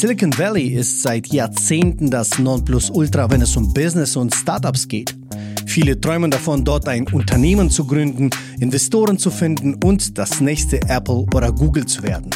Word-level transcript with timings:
Silicon 0.00 0.32
Valley 0.38 0.68
ist 0.68 1.02
seit 1.02 1.26
Jahrzehnten 1.26 2.08
das 2.08 2.38
Nonplusultra, 2.38 3.28
wenn 3.32 3.42
es 3.42 3.56
um 3.56 3.74
Business 3.74 4.14
und 4.14 4.32
Startups 4.32 4.86
geht. 4.86 5.18
Viele 5.66 6.00
träumen 6.00 6.30
davon, 6.30 6.64
dort 6.64 6.86
ein 6.86 7.04
Unternehmen 7.08 7.68
zu 7.68 7.84
gründen, 7.84 8.30
Investoren 8.60 9.18
zu 9.18 9.32
finden 9.32 9.74
und 9.82 10.16
das 10.16 10.40
nächste 10.40 10.80
Apple 10.82 11.26
oder 11.34 11.50
Google 11.50 11.84
zu 11.84 12.04
werden. 12.04 12.30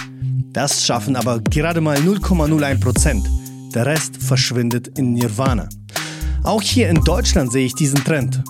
Das 0.53 0.85
schaffen 0.85 1.15
aber 1.15 1.39
gerade 1.39 1.81
mal 1.81 1.99
0,01 1.99 2.81
Prozent. 2.81 3.31
Der 3.73 3.87
Rest 3.87 4.17
verschwindet 4.17 4.99
in 4.99 5.13
Nirvana. 5.13 5.69
Auch 6.43 6.63
hier 6.63 6.89
in 6.89 7.01
Deutschland 7.05 7.53
sehe 7.53 7.67
ich 7.67 7.77
diesen 7.77 8.03
Trend. 8.03 8.43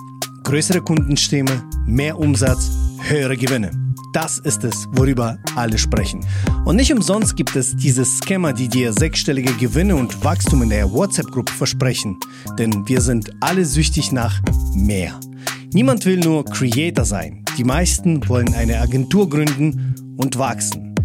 Größere 0.43 0.81
Kundenstimme, 0.81 1.63
mehr 1.85 2.17
Umsatz, 2.17 2.71
höhere 3.03 3.37
Gewinne. 3.37 3.69
Das 4.13 4.39
ist 4.39 4.63
es, 4.63 4.87
worüber 4.91 5.37
alle 5.55 5.77
sprechen. 5.77 6.25
Und 6.65 6.77
nicht 6.77 6.93
umsonst 6.93 7.35
gibt 7.35 7.57
es 7.57 7.75
diese 7.75 8.05
Scammer, 8.05 8.53
die 8.53 8.69
dir 8.69 8.93
sechsstellige 8.93 9.51
Gewinne 9.53 9.97
und 9.97 10.23
Wachstum 10.23 10.61
in 10.61 10.69
der 10.69 10.89
WhatsApp-Gruppe 10.89 11.51
versprechen. 11.51 12.17
Denn 12.57 12.87
wir 12.87 13.01
sind 13.01 13.31
alle 13.41 13.65
süchtig 13.65 14.13
nach 14.13 14.41
mehr. 14.73 15.19
Niemand 15.73 16.05
will 16.05 16.17
nur 16.17 16.45
Creator 16.45 17.03
sein. 17.03 17.43
Die 17.57 17.65
meisten 17.65 18.27
wollen 18.29 18.53
eine 18.53 18.79
Agentur 18.79 19.29
gründen 19.29 20.15
und 20.15 20.37
wachsen. 20.37 20.95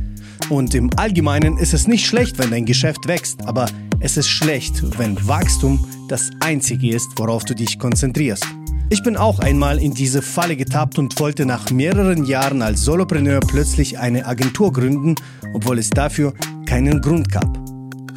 Und 0.48 0.76
im 0.76 0.90
Allgemeinen 0.96 1.58
ist 1.58 1.74
es 1.74 1.88
nicht 1.88 2.06
schlecht, 2.06 2.38
wenn 2.38 2.52
dein 2.52 2.64
Geschäft 2.64 3.08
wächst, 3.08 3.44
aber 3.44 3.66
es 3.98 4.16
ist 4.16 4.28
schlecht, 4.28 4.82
wenn 4.96 5.26
Wachstum 5.26 5.84
das 6.08 6.30
Einzige 6.38 6.94
ist, 6.94 7.08
worauf 7.16 7.44
du 7.44 7.54
dich 7.54 7.80
konzentrierst. 7.80 8.46
Ich 8.90 9.02
bin 9.02 9.18
auch 9.18 9.38
einmal 9.40 9.78
in 9.78 9.92
diese 9.92 10.22
Falle 10.22 10.56
getappt 10.56 10.98
und 10.98 11.20
wollte 11.20 11.44
nach 11.44 11.70
mehreren 11.70 12.24
Jahren 12.24 12.62
als 12.62 12.82
Solopreneur 12.82 13.40
plötzlich 13.40 13.98
eine 13.98 14.24
Agentur 14.24 14.72
gründen, 14.72 15.14
obwohl 15.52 15.78
es 15.78 15.90
dafür 15.90 16.32
keinen 16.64 17.02
Grund 17.02 17.30
gab. 17.30 17.58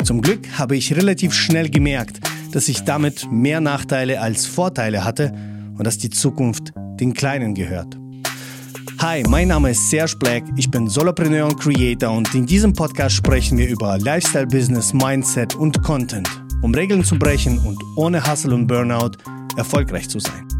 Zum 0.05 0.21
Glück 0.21 0.47
habe 0.57 0.77
ich 0.77 0.95
relativ 0.95 1.33
schnell 1.33 1.69
gemerkt, 1.69 2.21
dass 2.53 2.69
ich 2.69 2.85
damit 2.85 3.29
mehr 3.29 3.59
Nachteile 3.59 4.21
als 4.21 4.45
Vorteile 4.45 5.03
hatte 5.03 5.33
und 5.77 5.85
dass 5.85 5.97
die 5.97 6.09
Zukunft 6.09 6.71
den 7.01 7.13
Kleinen 7.13 7.53
gehört. 7.53 7.97
Hi, 8.99 9.23
mein 9.27 9.49
Name 9.49 9.71
ist 9.71 9.89
Serge 9.89 10.15
Black, 10.19 10.43
ich 10.55 10.71
bin 10.71 10.87
Solopreneur 10.87 11.47
und 11.47 11.59
Creator 11.59 12.11
und 12.11 12.33
in 12.33 12.45
diesem 12.45 12.71
Podcast 12.71 13.15
sprechen 13.15 13.57
wir 13.57 13.67
über 13.67 13.97
Lifestyle, 13.97 14.47
Business, 14.47 14.93
Mindset 14.93 15.53
und 15.53 15.83
Content, 15.83 16.29
um 16.61 16.73
Regeln 16.73 17.03
zu 17.03 17.19
brechen 17.19 17.59
und 17.59 17.77
ohne 17.97 18.25
Hustle 18.25 18.55
und 18.55 18.67
Burnout 18.67 19.17
erfolgreich 19.57 20.07
zu 20.07 20.19
sein. 20.19 20.50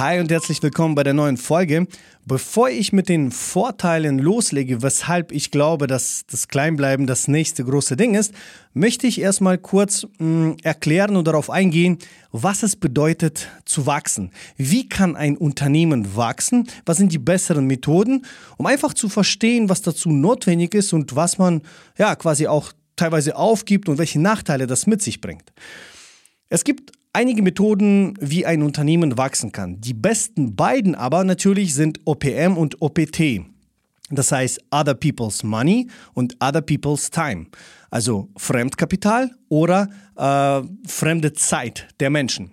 Hi 0.00 0.18
und 0.18 0.32
herzlich 0.32 0.62
willkommen 0.62 0.94
bei 0.94 1.02
der 1.02 1.12
neuen 1.12 1.36
Folge. 1.36 1.86
Bevor 2.24 2.70
ich 2.70 2.90
mit 2.94 3.10
den 3.10 3.30
Vorteilen 3.30 4.18
loslege, 4.18 4.80
weshalb 4.80 5.30
ich 5.30 5.50
glaube, 5.50 5.86
dass 5.86 6.22
das 6.26 6.48
Kleinbleiben 6.48 7.06
das 7.06 7.28
nächste 7.28 7.66
große 7.66 7.98
Ding 7.98 8.14
ist, 8.14 8.32
möchte 8.72 9.06
ich 9.06 9.20
erstmal 9.20 9.58
kurz 9.58 10.06
mh, 10.18 10.24
mm, 10.24 10.56
erklären 10.62 11.16
und 11.16 11.26
darauf 11.26 11.50
eingehen, 11.50 11.98
was 12.32 12.62
es 12.62 12.76
bedeutet 12.76 13.48
zu 13.66 13.84
wachsen. 13.84 14.30
Wie 14.56 14.88
kann 14.88 15.16
ein 15.16 15.36
Unternehmen 15.36 16.16
wachsen? 16.16 16.66
Was 16.86 16.96
sind 16.96 17.12
die 17.12 17.18
besseren 17.18 17.66
Methoden, 17.66 18.24
um 18.56 18.64
einfach 18.64 18.94
zu 18.94 19.10
verstehen, 19.10 19.68
was 19.68 19.82
dazu 19.82 20.08
notwendig 20.08 20.74
ist 20.74 20.94
und 20.94 21.14
was 21.14 21.36
man 21.36 21.60
ja 21.98 22.16
quasi 22.16 22.46
auch 22.46 22.72
teilweise 22.96 23.36
aufgibt 23.36 23.86
und 23.86 23.98
welche 23.98 24.18
Nachteile 24.18 24.66
das 24.66 24.86
mit 24.86 25.02
sich 25.02 25.20
bringt. 25.20 25.52
Es 26.48 26.64
gibt 26.64 26.92
einige 27.12 27.42
Methoden, 27.42 28.14
wie 28.20 28.46
ein 28.46 28.62
Unternehmen 28.62 29.18
wachsen 29.18 29.52
kann. 29.52 29.80
Die 29.80 29.94
besten 29.94 30.56
beiden 30.56 30.94
aber 30.94 31.24
natürlich 31.24 31.74
sind 31.74 32.00
OPM 32.04 32.56
und 32.56 32.80
OPT. 32.80 33.42
Das 34.10 34.32
heißt 34.32 34.60
Other 34.70 34.94
People's 34.94 35.42
Money 35.42 35.88
und 36.14 36.36
Other 36.40 36.62
People's 36.62 37.10
Time. 37.10 37.46
Also 37.90 38.28
Fremdkapital 38.36 39.30
oder 39.48 39.88
äh, 40.16 40.62
fremde 40.86 41.32
Zeit 41.32 41.88
der 42.00 42.10
Menschen. 42.10 42.52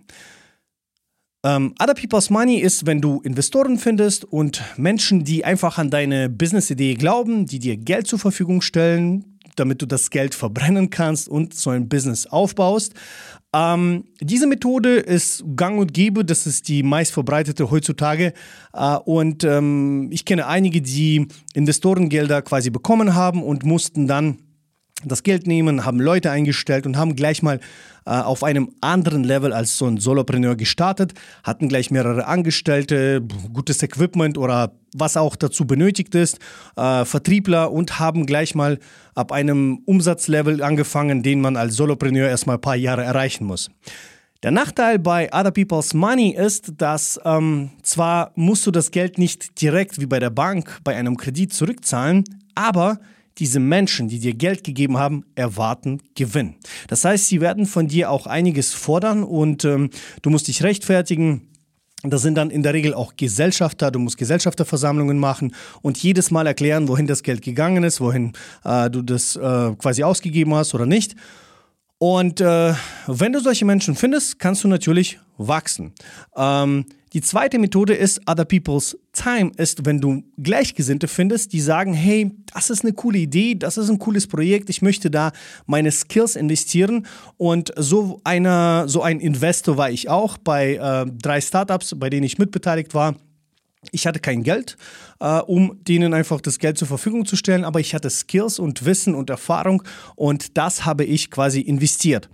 Ähm, 1.43 1.73
Other 1.81 1.93
People's 1.93 2.29
Money 2.29 2.57
ist, 2.57 2.85
wenn 2.85 3.01
du 3.01 3.21
Investoren 3.21 3.77
findest 3.77 4.25
und 4.25 4.61
Menschen, 4.77 5.23
die 5.23 5.45
einfach 5.45 5.77
an 5.77 5.89
deine 5.89 6.29
Business-Idee 6.29 6.95
glauben, 6.95 7.45
die 7.45 7.59
dir 7.59 7.77
Geld 7.77 8.07
zur 8.07 8.19
Verfügung 8.19 8.61
stellen, 8.61 9.37
damit 9.55 9.81
du 9.81 9.85
das 9.85 10.09
Geld 10.09 10.35
verbrennen 10.35 10.89
kannst 10.89 11.27
und 11.27 11.53
so 11.53 11.69
ein 11.71 11.89
Business 11.89 12.27
aufbaust. 12.27 12.93
Ähm, 13.53 14.05
diese 14.19 14.45
Methode 14.45 14.95
ist 14.97 15.43
gang 15.55 15.79
und 15.79 15.93
gäbe, 15.93 16.25
das 16.25 16.45
ist 16.45 16.67
die 16.67 16.83
meist 16.83 17.13
verbreitete 17.13 17.71
heutzutage. 17.71 18.33
Äh, 18.73 18.97
und 18.97 19.43
ähm, 19.43 20.09
ich 20.11 20.25
kenne 20.25 20.47
einige, 20.47 20.81
die 20.81 21.27
Investorengelder 21.53 22.41
quasi 22.41 22.69
bekommen 22.69 23.15
haben 23.15 23.43
und 23.43 23.63
mussten 23.63 24.07
dann 24.07 24.39
das 25.03 25.23
Geld 25.23 25.45
nehmen, 25.45 25.85
haben 25.85 25.99
Leute 25.99 26.31
eingestellt 26.31 26.85
und 26.85 26.97
haben 26.97 27.15
gleich 27.15 27.43
mal 27.43 27.59
äh, 28.05 28.11
auf 28.11 28.43
einem 28.43 28.71
anderen 28.81 29.23
Level 29.23 29.53
als 29.53 29.77
so 29.77 29.85
ein 29.85 29.97
Solopreneur 29.97 30.55
gestartet, 30.55 31.13
hatten 31.43 31.69
gleich 31.69 31.91
mehrere 31.91 32.25
Angestellte, 32.25 33.21
gutes 33.53 33.83
Equipment 33.83 34.37
oder 34.37 34.71
was 34.93 35.15
auch 35.15 35.35
dazu 35.35 35.65
benötigt 35.65 36.15
ist, 36.15 36.39
äh, 36.75 37.05
Vertriebler 37.05 37.71
und 37.71 37.99
haben 37.99 38.25
gleich 38.25 38.55
mal 38.55 38.79
ab 39.13 39.31
einem 39.31 39.81
Umsatzlevel 39.85 40.63
angefangen, 40.63 41.21
den 41.21 41.41
man 41.41 41.57
als 41.57 41.75
Solopreneur 41.75 42.27
erstmal 42.27 42.57
ein 42.57 42.61
paar 42.61 42.75
Jahre 42.75 43.03
erreichen 43.03 43.45
muss. 43.45 43.69
Der 44.43 44.51
Nachteil 44.51 44.99
bei 44.99 45.29
Other 45.33 45.51
People's 45.51 45.93
Money 45.93 46.35
ist, 46.35 46.73
dass 46.77 47.19
ähm, 47.25 47.71
zwar 47.81 48.31
musst 48.35 48.65
du 48.65 48.71
das 48.71 48.91
Geld 48.91 49.17
nicht 49.17 49.61
direkt 49.61 49.99
wie 49.99 50.05
bei 50.05 50.19
der 50.19 50.29
Bank 50.29 50.79
bei 50.83 50.95
einem 50.95 51.17
Kredit 51.17 51.53
zurückzahlen, 51.53 52.23
aber 52.55 52.99
diese 53.39 53.59
Menschen, 53.59 54.07
die 54.07 54.19
dir 54.19 54.33
Geld 54.33 54.63
gegeben 54.63 54.97
haben, 54.97 55.25
erwarten 55.35 56.01
Gewinn. 56.15 56.55
Das 56.87 57.05
heißt, 57.05 57.27
sie 57.27 57.41
werden 57.41 57.65
von 57.65 57.87
dir 57.87 58.11
auch 58.11 58.27
einiges 58.27 58.73
fordern 58.73 59.23
und 59.23 59.65
ähm, 59.65 59.89
du 60.21 60.29
musst 60.29 60.47
dich 60.47 60.63
rechtfertigen. 60.63 61.47
Das 62.03 62.21
sind 62.21 62.35
dann 62.35 62.51
in 62.51 62.63
der 62.63 62.73
Regel 62.73 62.93
auch 62.93 63.15
Gesellschafter. 63.15 63.89
Du 63.91 63.99
musst 63.99 64.17
Gesellschafterversammlungen 64.17 65.17
machen 65.17 65.55
und 65.81 65.97
jedes 65.97 66.29
Mal 66.31 66.45
erklären, 66.45 66.87
wohin 66.87 67.07
das 67.07 67.23
Geld 67.23 67.41
gegangen 67.41 67.83
ist, 67.83 67.99
wohin 67.99 68.33
äh, 68.63 68.89
du 68.89 69.01
das 69.01 69.35
äh, 69.35 69.75
quasi 69.75 70.03
ausgegeben 70.03 70.53
hast 70.53 70.73
oder 70.73 70.85
nicht. 70.85 71.15
Und 71.99 72.41
äh, 72.41 72.73
wenn 73.07 73.33
du 73.33 73.39
solche 73.39 73.65
Menschen 73.65 73.95
findest, 73.95 74.37
kannst 74.37 74.63
du 74.63 74.67
natürlich 74.67 75.19
wachsen. 75.37 75.93
Ähm, 76.35 76.85
die 77.17 77.21
zweite 77.21 77.57
Methode 77.57 77.95
ist 77.95 78.21
Other 78.29 78.45
People's 78.45 78.95
Time, 79.11 79.51
ist, 79.57 79.87
wenn 79.87 79.99
du 79.99 80.23
Gleichgesinnte 80.37 81.07
findest, 81.07 81.51
die 81.51 81.61
sagen, 81.61 81.95
hey, 81.95 82.29
das 82.53 82.69
ist 82.69 82.83
eine 82.83 82.93
coole 82.93 83.17
Idee, 83.17 83.55
das 83.55 83.79
ist 83.79 83.89
ein 83.89 83.97
cooles 83.97 84.27
Projekt, 84.27 84.69
ich 84.69 84.83
möchte 84.83 85.09
da 85.09 85.31
meine 85.65 85.91
Skills 85.91 86.35
investieren. 86.35 87.07
Und 87.37 87.73
so, 87.75 88.21
einer, 88.23 88.87
so 88.87 89.01
ein 89.01 89.19
Investor 89.19 89.77
war 89.77 89.89
ich 89.89 90.09
auch 90.09 90.37
bei 90.37 90.75
äh, 90.75 91.11
drei 91.11 91.41
Startups, 91.41 91.95
bei 91.97 92.11
denen 92.11 92.23
ich 92.23 92.37
mitbeteiligt 92.37 92.93
war. 92.93 93.15
Ich 93.91 94.05
hatte 94.05 94.19
kein 94.19 94.43
Geld, 94.43 94.77
äh, 95.19 95.39
um 95.39 95.83
denen 95.85 96.13
einfach 96.13 96.39
das 96.39 96.59
Geld 96.59 96.77
zur 96.77 96.87
Verfügung 96.87 97.25
zu 97.25 97.35
stellen, 97.35 97.65
aber 97.65 97.79
ich 97.79 97.95
hatte 97.95 98.11
Skills 98.11 98.59
und 98.59 98.85
Wissen 98.85 99.15
und 99.15 99.31
Erfahrung 99.31 99.81
und 100.15 100.55
das 100.55 100.85
habe 100.85 101.03
ich 101.03 101.31
quasi 101.31 101.61
investiert. 101.61 102.29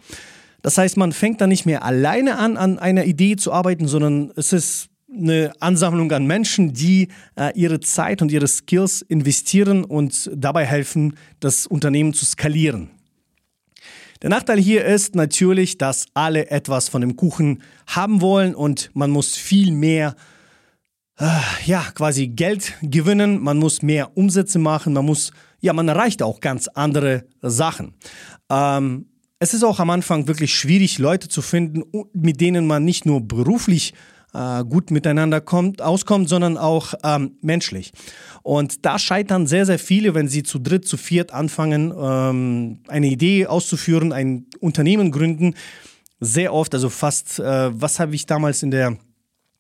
Das 0.63 0.77
heißt, 0.77 0.97
man 0.97 1.11
fängt 1.11 1.41
dann 1.41 1.49
nicht 1.49 1.65
mehr 1.65 1.83
alleine 1.83 2.37
an, 2.37 2.57
an 2.57 2.79
einer 2.79 3.03
Idee 3.03 3.35
zu 3.35 3.51
arbeiten, 3.51 3.87
sondern 3.87 4.31
es 4.37 4.53
ist 4.53 4.87
eine 5.13 5.51
Ansammlung 5.59 6.11
an 6.11 6.25
Menschen, 6.25 6.73
die 6.73 7.09
äh, 7.35 7.51
ihre 7.53 7.81
Zeit 7.81 8.21
und 8.21 8.31
ihre 8.31 8.47
Skills 8.47 9.01
investieren 9.03 9.83
und 9.83 10.31
dabei 10.33 10.65
helfen, 10.65 11.17
das 11.41 11.67
Unternehmen 11.67 12.13
zu 12.13 12.25
skalieren. 12.25 12.89
Der 14.21 14.29
Nachteil 14.29 14.57
hier 14.57 14.85
ist 14.85 15.15
natürlich, 15.15 15.77
dass 15.77 16.05
alle 16.13 16.49
etwas 16.49 16.87
von 16.87 17.01
dem 17.01 17.17
Kuchen 17.17 17.61
haben 17.85 18.21
wollen 18.21 18.55
und 18.55 18.89
man 18.93 19.11
muss 19.11 19.35
viel 19.35 19.73
mehr, 19.73 20.15
äh, 21.19 21.25
ja, 21.65 21.83
quasi 21.93 22.29
Geld 22.29 22.73
gewinnen, 22.81 23.41
man 23.41 23.57
muss 23.57 23.81
mehr 23.81 24.17
Umsätze 24.17 24.59
machen, 24.59 24.93
man 24.93 25.05
muss, 25.05 25.33
ja, 25.59 25.73
man 25.73 25.89
erreicht 25.89 26.23
auch 26.23 26.39
ganz 26.39 26.69
andere 26.69 27.25
Sachen. 27.41 27.95
Ähm, 28.49 29.07
es 29.43 29.53
ist 29.53 29.63
auch 29.63 29.81
am 29.81 29.89
Anfang 29.89 30.29
wirklich 30.29 30.55
schwierig, 30.55 30.99
Leute 30.99 31.27
zu 31.27 31.41
finden, 31.41 31.83
mit 32.13 32.39
denen 32.39 32.65
man 32.65 32.85
nicht 32.85 33.05
nur 33.05 33.19
beruflich 33.19 33.93
äh, 34.33 34.63
gut 34.63 34.89
miteinander 34.89 35.41
kommt, 35.41 35.81
auskommt, 35.81 36.29
sondern 36.29 36.57
auch 36.57 36.93
ähm, 37.03 37.33
menschlich. 37.41 37.91
Und 38.41 38.85
da 38.85 38.97
scheitern 38.97 39.45
sehr, 39.45 39.65
sehr 39.65 39.79
viele, 39.79 40.15
wenn 40.15 40.29
sie 40.29 40.43
zu 40.43 40.59
dritt, 40.59 40.87
zu 40.87 40.95
viert 40.95 41.33
anfangen, 41.33 41.93
ähm, 41.93 42.79
eine 42.87 43.07
Idee 43.07 43.45
auszuführen, 43.45 44.13
ein 44.13 44.45
Unternehmen 44.61 45.11
gründen. 45.11 45.55
Sehr 46.21 46.53
oft, 46.53 46.73
also 46.73 46.89
fast, 46.89 47.39
äh, 47.39 47.69
was 47.81 47.99
habe 47.99 48.15
ich 48.15 48.25
damals 48.25 48.63
in 48.63 48.71
der 48.71 48.97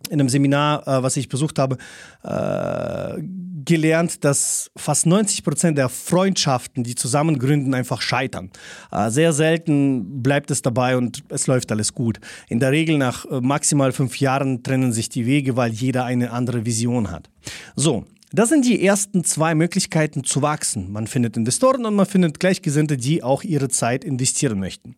in 0.09 0.19
einem 0.19 0.29
Seminar, 0.29 0.87
äh, 0.87 1.03
was 1.03 1.17
ich 1.17 1.29
besucht 1.29 1.59
habe, 1.59 1.77
äh, 2.23 3.21
gelernt, 3.65 4.23
dass 4.23 4.71
fast 4.75 5.05
90 5.05 5.43
Prozent 5.43 5.77
der 5.77 5.89
Freundschaften, 5.89 6.83
die 6.83 6.95
zusammen 6.95 7.39
gründen, 7.39 7.73
einfach 7.73 8.01
scheitern. 8.01 8.51
Äh, 8.91 9.09
sehr 9.09 9.33
selten 9.33 10.21
bleibt 10.21 10.51
es 10.51 10.61
dabei 10.61 10.97
und 10.97 11.23
es 11.29 11.47
läuft 11.47 11.71
alles 11.71 11.93
gut. 11.93 12.19
In 12.49 12.59
der 12.59 12.71
Regel 12.71 12.97
nach 12.97 13.25
äh, 13.25 13.41
maximal 13.41 13.91
fünf 13.91 14.19
Jahren 14.19 14.63
trennen 14.63 14.93
sich 14.93 15.09
die 15.09 15.25
Wege, 15.25 15.55
weil 15.55 15.71
jeder 15.71 16.05
eine 16.05 16.31
andere 16.31 16.65
Vision 16.65 17.11
hat. 17.11 17.29
So. 17.75 18.05
Das 18.35 18.49
sind 18.49 18.65
die 18.65 18.83
ersten 18.83 19.23
zwei 19.23 19.53
Möglichkeiten 19.53 20.23
zu 20.23 20.41
wachsen. 20.41 20.91
Man 20.91 21.05
findet 21.05 21.37
Investoren 21.37 21.85
und 21.85 21.93
man 21.93 22.07
findet 22.07 22.39
Gleichgesinnte, 22.39 22.97
die 22.97 23.21
auch 23.21 23.43
ihre 23.43 23.69
Zeit 23.69 24.03
investieren 24.03 24.59
möchten. 24.59 24.95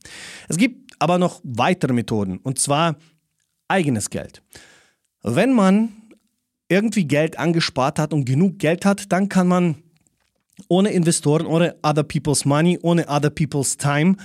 Es 0.48 0.56
gibt 0.56 0.94
aber 1.00 1.18
noch 1.18 1.42
weitere 1.44 1.92
Methoden, 1.92 2.38
und 2.38 2.60
zwar 2.60 2.96
eigenes 3.68 4.10
Geld. 4.10 4.42
Wenn 5.22 5.52
man 5.52 5.90
irgendwie 6.68 7.06
Geld 7.06 7.38
angespart 7.38 8.00
hat 8.00 8.14
und 8.14 8.26
genug 8.26 8.60
Geld 8.60 8.86
hat, 8.86 9.12
dann 9.12 9.30
kann 9.30 9.48
man 9.48 9.76
ohne 10.68 10.90
Investoren, 10.90 11.46
ohne 11.46 11.76
other 11.84 12.04
people's 12.04 12.46
money, 12.46 12.80
ohne 12.82 13.08
other 13.08 13.30
people's 13.30 13.78
time 13.78 14.16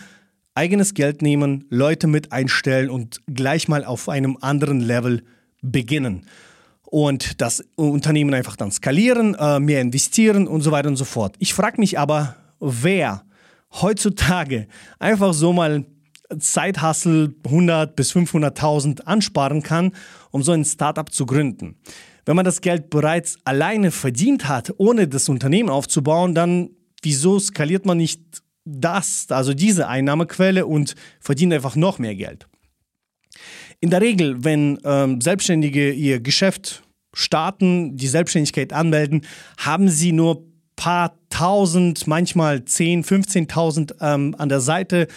eigenes 0.55 0.95
Geld 0.95 1.23
nehmen, 1.23 1.65
Leute 1.71 2.07
mit 2.07 2.33
einstellen 2.33 2.91
und 2.91 3.21
gleich 3.33 3.69
mal 3.69 3.85
auf 3.85 4.09
einem 4.09 4.37
anderen 4.41 4.81
Level 4.81 5.23
beginnen. 5.63 6.27
Und 6.83 7.41
das 7.41 7.65
Unternehmen 7.77 8.35
einfach 8.35 8.57
dann 8.57 8.73
skalieren, 8.73 9.35
äh, 9.37 9.61
mehr 9.61 9.81
investieren 9.81 10.49
und 10.49 10.63
so 10.63 10.73
weiter 10.73 10.89
und 10.89 10.97
so 10.97 11.05
fort. 11.05 11.37
Ich 11.39 11.55
frage 11.55 11.81
mich 11.81 11.99
aber, 11.99 12.37
wer 12.59 13.25
heutzutage 13.73 14.67
einfach 14.99 15.33
so 15.33 15.53
mal 15.53 15.85
Zeithassel 16.39 17.35
100 17.45 17.95
bis 17.95 18.13
500.000 18.13 19.03
ansparen 19.03 19.63
kann, 19.63 19.93
um 20.31 20.43
so 20.43 20.53
ein 20.53 20.65
Startup 20.65 21.11
zu 21.11 21.27
gründen. 21.27 21.77
Wenn 22.31 22.37
man 22.37 22.45
das 22.45 22.61
Geld 22.61 22.91
bereits 22.91 23.39
alleine 23.43 23.91
verdient 23.91 24.47
hat, 24.47 24.73
ohne 24.77 25.09
das 25.09 25.29
Unternehmen 25.29 25.69
aufzubauen, 25.69 26.33
dann 26.33 26.71
wieso 27.03 27.41
skaliert 27.41 27.87
man 27.87 27.97
nicht 27.99 28.21
das, 28.65 29.27
also 29.31 29.53
diese 29.53 29.89
Einnahmequelle 29.89 30.65
und 30.65 30.95
verdient 31.19 31.53
einfach 31.53 31.75
noch 31.75 31.99
mehr 31.99 32.15
Geld? 32.15 32.47
In 33.81 33.91
der 33.91 34.01
Regel, 34.01 34.45
wenn 34.45 34.79
ähm, 34.85 35.21
Selbstständige 35.21 35.91
ihr 35.91 36.21
Geschäft 36.21 36.85
starten, 37.13 37.97
die 37.97 38.07
Selbstständigkeit 38.07 38.73
anmelden, 38.73 39.27
haben 39.59 39.89
sie 39.89 40.13
nur 40.13 40.45
paar 40.77 41.19
tausend, 41.31 42.07
manchmal 42.07 42.65
10, 42.65 43.03
15.000 43.03 43.95
ähm, 44.01 44.37
an 44.39 44.49
der 44.49 44.61
Seite 44.61 45.09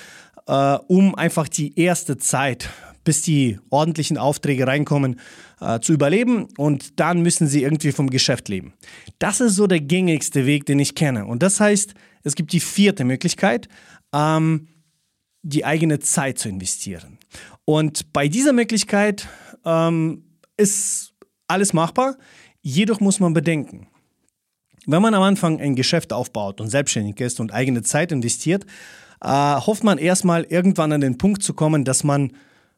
äh, 0.47 0.77
um 0.87 1.13
einfach 1.13 1.47
die 1.47 1.79
erste 1.79 2.17
Zeit, 2.17 2.71
bis 3.03 3.21
die 3.21 3.59
ordentlichen 3.69 4.17
Aufträge 4.17 4.65
reinkommen, 4.65 5.19
äh, 5.63 5.79
zu 5.79 5.93
überleben 5.93 6.47
und 6.57 6.99
dann 6.99 7.21
müssen 7.21 7.47
sie 7.47 7.63
irgendwie 7.63 7.91
vom 7.91 8.09
Geschäft 8.09 8.49
leben. 8.49 8.73
Das 9.19 9.39
ist 9.41 9.55
so 9.55 9.67
der 9.67 9.79
gängigste 9.79 10.45
Weg, 10.45 10.65
den 10.65 10.79
ich 10.79 10.95
kenne. 10.95 11.25
Und 11.25 11.43
das 11.43 11.59
heißt, 11.59 11.93
es 12.23 12.35
gibt 12.35 12.51
die 12.53 12.59
vierte 12.59 13.03
Möglichkeit, 13.03 13.67
ähm, 14.13 14.67
die 15.41 15.65
eigene 15.65 15.99
Zeit 15.99 16.39
zu 16.39 16.49
investieren. 16.49 17.17
Und 17.65 18.13
bei 18.13 18.27
dieser 18.27 18.53
Möglichkeit 18.53 19.27
ähm, 19.65 20.23
ist 20.57 21.13
alles 21.47 21.73
machbar, 21.73 22.17
jedoch 22.61 22.99
muss 22.99 23.19
man 23.19 23.33
bedenken, 23.33 23.87
wenn 24.85 25.01
man 25.01 25.13
am 25.13 25.23
Anfang 25.23 25.61
ein 25.61 25.75
Geschäft 25.75 26.11
aufbaut 26.11 26.59
und 26.59 26.69
selbstständig 26.69 27.19
ist 27.19 27.39
und 27.39 27.53
eigene 27.53 27.83
Zeit 27.83 28.11
investiert, 28.11 28.65
äh, 29.21 29.27
hofft 29.27 29.83
man 29.83 29.97
erstmal 29.97 30.43
irgendwann 30.43 30.91
an 30.91 31.01
den 31.01 31.17
Punkt 31.17 31.43
zu 31.43 31.53
kommen, 31.53 31.85
dass 31.85 32.03
man 32.03 32.33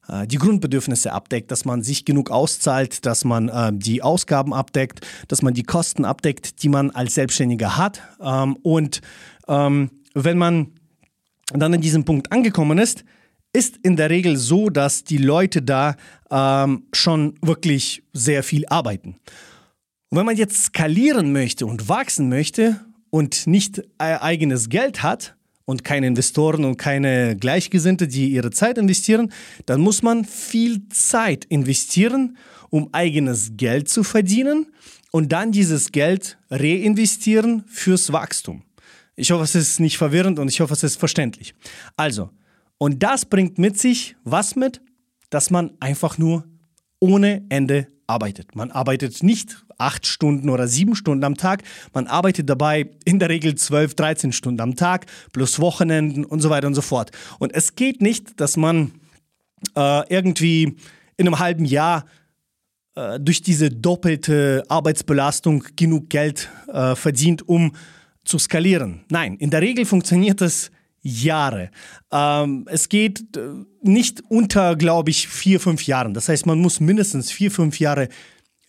äh, 0.10 0.28
die 0.28 0.38
Grundbedürfnisse 0.38 1.12
abdeckt, 1.12 1.52
dass 1.52 1.66
man 1.66 1.84
sich 1.84 2.06
genug 2.06 2.32
auszahlt, 2.32 3.06
dass 3.06 3.26
man 3.26 3.50
äh, 3.50 3.72
die 3.74 4.02
Ausgaben 4.02 4.54
abdeckt, 4.54 5.06
dass 5.28 5.42
man 5.42 5.54
die 5.54 5.64
Kosten 5.64 6.06
abdeckt, 6.06 6.64
die 6.64 6.70
man 6.70 6.92
als 6.92 7.16
Selbstständiger 7.16 7.78
hat. 7.78 8.02
Ähm, 8.22 8.58
und 8.64 9.02
ähm, 9.48 9.92
wenn 10.14 10.38
man 10.38 10.72
dann 11.54 11.74
an 11.74 11.82
diesem 11.82 12.06
Punkt 12.06 12.32
angekommen 12.32 12.78
ist, 12.78 13.04
ist 13.54 13.78
in 13.84 13.96
der 13.96 14.10
Regel 14.10 14.38
so, 14.38 14.70
dass 14.70 15.04
die 15.04 15.18
Leute 15.18 15.62
da 15.62 15.96
ähm, 16.30 16.84
schon 16.94 17.36
wirklich 17.42 18.04
sehr 18.12 18.44
viel 18.44 18.66
arbeiten. 18.68 19.16
Und 20.10 20.20
wenn 20.20 20.26
man 20.26 20.36
jetzt 20.36 20.64
skalieren 20.64 21.32
möchte 21.32 21.66
und 21.66 21.88
wachsen 21.88 22.30
möchte 22.30 22.82
und 23.10 23.48
nicht 23.48 23.80
äh, 23.98 24.18
eigenes 24.20 24.70
Geld 24.70 25.04
hat, 25.04 25.36
und 25.66 25.84
keine 25.84 26.08
Investoren 26.08 26.64
und 26.64 26.78
keine 26.78 27.36
Gleichgesinnte, 27.36 28.08
die 28.08 28.30
ihre 28.30 28.52
Zeit 28.52 28.78
investieren, 28.78 29.32
dann 29.66 29.82
muss 29.82 30.02
man 30.02 30.24
viel 30.26 30.88
Zeit 30.90 31.46
investieren, 31.46 32.38
um 32.70 32.90
eigenes 32.92 33.52
Geld 33.58 33.90
zu 33.90 34.04
verdienen 34.04 34.68
und 35.12 35.32
dann 35.32 35.52
dieses 35.52 35.92
Geld 35.92 36.38
reinvestieren 36.50 37.64
fürs 37.68 38.12
Wachstum. 38.12 38.64
Ich 39.16 39.32
hoffe, 39.32 39.44
es 39.44 39.56
ist 39.56 39.80
nicht 39.80 39.98
verwirrend 39.98 40.40
und 40.40 40.50
ich 40.50 40.60
hoffe, 40.60 40.74
es 40.74 40.84
ist 40.84 41.00
verständlich. 41.00 41.56
Also, 41.96 42.30
und 42.78 43.02
das 43.02 43.26
bringt 43.26 43.58
mit 43.58 43.80
sich 43.80 44.16
was 44.24 44.56
mit, 44.56 44.82
dass 45.30 45.50
man 45.50 45.72
einfach 45.80 46.18
nur 46.18 46.46
ohne 47.00 47.46
Ende 47.50 47.88
arbeitet. 48.08 48.56
Man 48.56 48.72
arbeitet 48.72 49.24
nicht 49.24 49.64
acht 49.78 50.06
Stunden 50.06 50.50
oder 50.50 50.68
sieben 50.68 50.96
Stunden 50.96 51.24
am 51.24 51.36
Tag. 51.36 51.64
Man 51.94 52.08
arbeitet 52.08 52.50
dabei 52.50 52.90
in 53.04 53.20
der 53.20 53.30
Regel 53.30 53.56
zwölf, 53.56 53.96
dreizehn 53.96 54.32
Stunden 54.32 54.62
am 54.62 54.76
Tag, 54.76 55.06
plus 55.34 55.60
Wochenenden 55.60 56.26
und 56.26 56.42
so 56.42 56.50
weiter 56.50 56.68
und 56.68 56.76
so 56.76 56.82
fort. 56.82 57.12
Und 57.40 57.54
es 57.54 57.76
geht 57.76 58.02
nicht, 58.02 58.40
dass 58.40 58.58
man 58.58 58.94
äh, 59.76 60.08
irgendwie 60.14 60.76
in 61.18 61.28
einem 61.28 61.40
halben 61.40 61.66
Jahr 61.66 62.06
äh, 62.96 63.20
durch 63.20 63.42
diese 63.42 63.70
doppelte 63.70 64.64
Arbeitsbelastung 64.70 65.66
genug 65.76 66.10
Geld 66.10 66.50
äh, 66.68 66.96
verdient, 66.96 67.48
um 67.48 67.74
zu 68.24 68.40
skalieren. 68.40 69.02
Nein, 69.10 69.36
in 69.38 69.50
der 69.50 69.62
Regel 69.62 69.86
funktioniert 69.86 70.42
das 70.42 70.72
Jahre. 71.08 71.70
Ähm, 72.12 72.66
es 72.68 72.90
geht 72.90 73.38
äh, 73.38 73.64
nicht 73.84 74.24
unter, 74.28 74.76
glaube 74.76 75.12
ich, 75.12 75.28
vier, 75.28 75.60
fünf 75.60 75.86
Jahren. 75.86 76.16
Das 76.16 76.30
heißt, 76.30 76.48
man 76.48 76.60
muss 76.60 76.80
mindestens 76.80 77.32
vier, 77.32 77.52
fünf 77.52 77.80
Jahre 77.80 78.10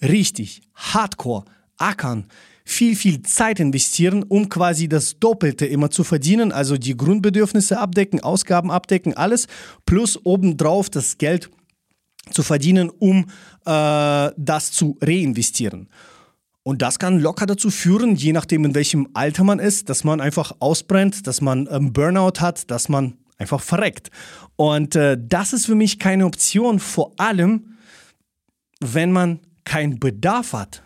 richtig, 0.02 0.60
hardcore, 0.74 1.46
ackern, 1.78 2.26
viel, 2.62 2.94
viel 2.94 3.22
Zeit 3.22 3.58
investieren, 3.58 4.22
um 4.22 4.50
quasi 4.50 4.86
das 4.86 5.18
Doppelte 5.18 5.64
immer 5.64 5.90
zu 5.90 6.04
verdienen, 6.04 6.52
also 6.52 6.76
die 6.76 6.94
Grundbedürfnisse 6.94 7.78
abdecken, 7.78 8.20
Ausgaben 8.20 8.70
abdecken, 8.70 9.16
alles, 9.16 9.46
plus 9.86 10.20
obendrauf 10.22 10.90
das 10.90 11.16
Geld 11.16 11.48
zu 12.32 12.42
verdienen, 12.42 12.90
um 12.90 13.26
äh, 13.64 14.30
das 14.36 14.72
zu 14.72 14.98
reinvestieren. 15.00 15.88
Und 16.66 16.82
das 16.82 16.98
kann 16.98 17.20
locker 17.20 17.46
dazu 17.46 17.70
führen, 17.70 18.16
je 18.16 18.32
nachdem 18.32 18.64
in 18.64 18.74
welchem 18.74 19.06
Alter 19.14 19.44
man 19.44 19.60
ist, 19.60 19.88
dass 19.88 20.02
man 20.02 20.20
einfach 20.20 20.50
ausbrennt, 20.58 21.28
dass 21.28 21.40
man 21.40 21.68
ähm, 21.70 21.92
Burnout 21.92 22.40
hat, 22.40 22.72
dass 22.72 22.88
man 22.88 23.18
einfach 23.38 23.60
verreckt. 23.60 24.10
Und 24.56 24.96
äh, 24.96 25.16
das 25.16 25.52
ist 25.52 25.66
für 25.66 25.76
mich 25.76 26.00
keine 26.00 26.26
Option, 26.26 26.80
vor 26.80 27.12
allem 27.18 27.76
wenn 28.80 29.12
man 29.12 29.38
keinen 29.62 30.00
Bedarf 30.00 30.54
hat 30.54 30.82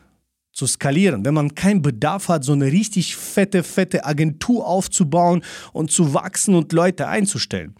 zu 0.53 0.67
skalieren, 0.67 1.25
wenn 1.25 1.33
man 1.33 1.55
keinen 1.55 1.81
Bedarf 1.81 2.29
hat, 2.29 2.45
so 2.45 2.53
eine 2.53 2.67
richtig 2.67 3.17
fette, 3.17 3.63
fette 3.63 4.05
Agentur 4.05 4.67
aufzubauen 4.67 5.43
und 5.73 5.91
zu 5.91 6.13
wachsen 6.13 6.57
und 6.57 6.75
Leute 6.75 7.09
einzustellen. 7.09 7.75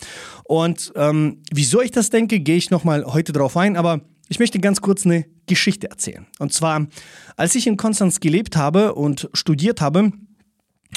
Und 0.45 0.91
ähm, 0.97 1.43
wieso 1.53 1.83
ich 1.83 1.91
das 1.91 2.09
denke, 2.09 2.41
gehe 2.41 2.57
ich 2.57 2.71
nochmal 2.71 3.05
heute 3.05 3.33
drauf 3.35 3.59
ein, 3.59 3.77
aber 3.77 4.01
ich 4.31 4.39
möchte 4.39 4.61
ganz 4.61 4.81
kurz 4.81 5.05
eine 5.05 5.27
Geschichte 5.47 5.91
erzählen. 5.91 6.25
Und 6.39 6.53
zwar, 6.53 6.87
als 7.37 7.57
ich 7.57 7.67
in 7.67 7.77
Konstanz 7.77 8.21
gelebt 8.21 8.57
habe 8.57 8.95
und 8.95 9.29
studiert 9.35 9.81
habe, 9.81 10.13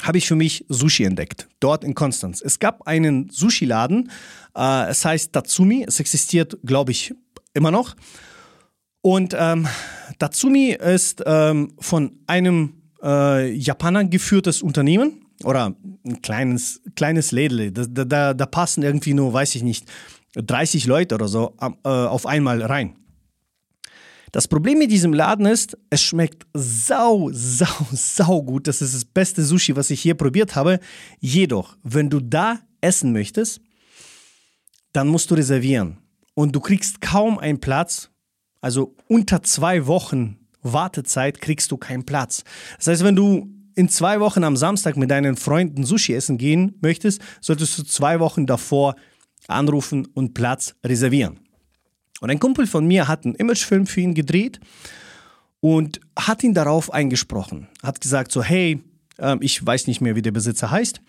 habe 0.02 0.18
ich 0.18 0.28
für 0.28 0.36
mich 0.36 0.64
Sushi 0.68 1.04
entdeckt, 1.04 1.48
dort 1.58 1.82
in 1.82 1.94
Konstanz. 1.94 2.40
Es 2.40 2.60
gab 2.60 2.86
einen 2.86 3.28
Sushi-Laden, 3.30 4.10
äh, 4.56 4.88
es 4.88 5.04
heißt 5.04 5.32
Tatsumi, 5.32 5.84
es 5.86 5.98
existiert, 5.98 6.56
glaube 6.64 6.92
ich, 6.92 7.12
immer 7.54 7.72
noch. 7.72 7.96
Und 9.02 9.34
ähm, 9.36 9.66
Tatsumi 10.20 10.70
ist 10.70 11.22
ähm, 11.26 11.72
von 11.80 12.12
einem 12.28 12.74
äh, 13.02 13.52
Japaner 13.52 14.04
geführtes 14.04 14.62
Unternehmen 14.62 15.26
oder 15.42 15.74
ein 16.06 16.22
kleines, 16.22 16.80
kleines 16.94 17.32
Lädle. 17.32 17.72
Da, 17.72 18.04
da, 18.04 18.34
da 18.34 18.46
passen 18.46 18.84
irgendwie 18.84 19.12
nur, 19.12 19.32
weiß 19.32 19.56
ich 19.56 19.64
nicht, 19.64 19.86
30 20.36 20.86
Leute 20.86 21.16
oder 21.16 21.26
so 21.26 21.56
äh, 21.60 21.88
auf 21.88 22.26
einmal 22.26 22.62
rein. 22.62 22.94
Das 24.34 24.48
Problem 24.48 24.78
mit 24.78 24.90
diesem 24.90 25.12
Laden 25.12 25.46
ist, 25.46 25.78
es 25.90 26.02
schmeckt 26.02 26.44
sau, 26.54 27.30
sau, 27.32 27.86
sau 27.92 28.42
gut. 28.42 28.66
Das 28.66 28.82
ist 28.82 28.92
das 28.92 29.04
beste 29.04 29.44
Sushi, 29.44 29.76
was 29.76 29.90
ich 29.90 30.02
hier 30.02 30.16
probiert 30.16 30.56
habe. 30.56 30.80
Jedoch, 31.20 31.76
wenn 31.84 32.10
du 32.10 32.18
da 32.18 32.58
essen 32.80 33.12
möchtest, 33.12 33.60
dann 34.92 35.06
musst 35.06 35.30
du 35.30 35.36
reservieren. 35.36 35.98
Und 36.34 36.50
du 36.50 36.58
kriegst 36.58 37.00
kaum 37.00 37.38
einen 37.38 37.60
Platz, 37.60 38.10
also 38.60 38.96
unter 39.06 39.44
zwei 39.44 39.86
Wochen 39.86 40.40
Wartezeit 40.62 41.40
kriegst 41.40 41.70
du 41.70 41.76
keinen 41.76 42.04
Platz. 42.04 42.42
Das 42.78 42.88
heißt, 42.88 43.04
wenn 43.04 43.14
du 43.14 43.48
in 43.76 43.88
zwei 43.88 44.18
Wochen 44.18 44.42
am 44.42 44.56
Samstag 44.56 44.96
mit 44.96 45.12
deinen 45.12 45.36
Freunden 45.36 45.84
Sushi 45.84 46.12
essen 46.12 46.38
gehen 46.38 46.76
möchtest, 46.82 47.22
solltest 47.40 47.78
du 47.78 47.84
zwei 47.84 48.18
Wochen 48.18 48.46
davor 48.46 48.96
anrufen 49.46 50.08
und 50.12 50.34
Platz 50.34 50.74
reservieren. 50.84 51.43
Und 52.20 52.30
ein 52.30 52.40
Kumpel 52.40 52.66
von 52.66 52.86
mir 52.86 53.08
hat 53.08 53.24
einen 53.24 53.34
Imagefilm 53.34 53.86
für 53.86 54.00
ihn 54.00 54.14
gedreht 54.14 54.60
und 55.60 56.00
hat 56.18 56.42
ihn 56.42 56.54
darauf 56.54 56.92
eingesprochen. 56.92 57.68
Hat 57.82 58.00
gesagt 58.00 58.32
so, 58.32 58.42
hey, 58.42 58.82
äh, 59.18 59.36
ich 59.40 59.64
weiß 59.64 59.86
nicht 59.86 60.00
mehr, 60.00 60.16
wie 60.16 60.22
der 60.22 60.32
Besitzer 60.32 60.70
heißt. 60.70 61.00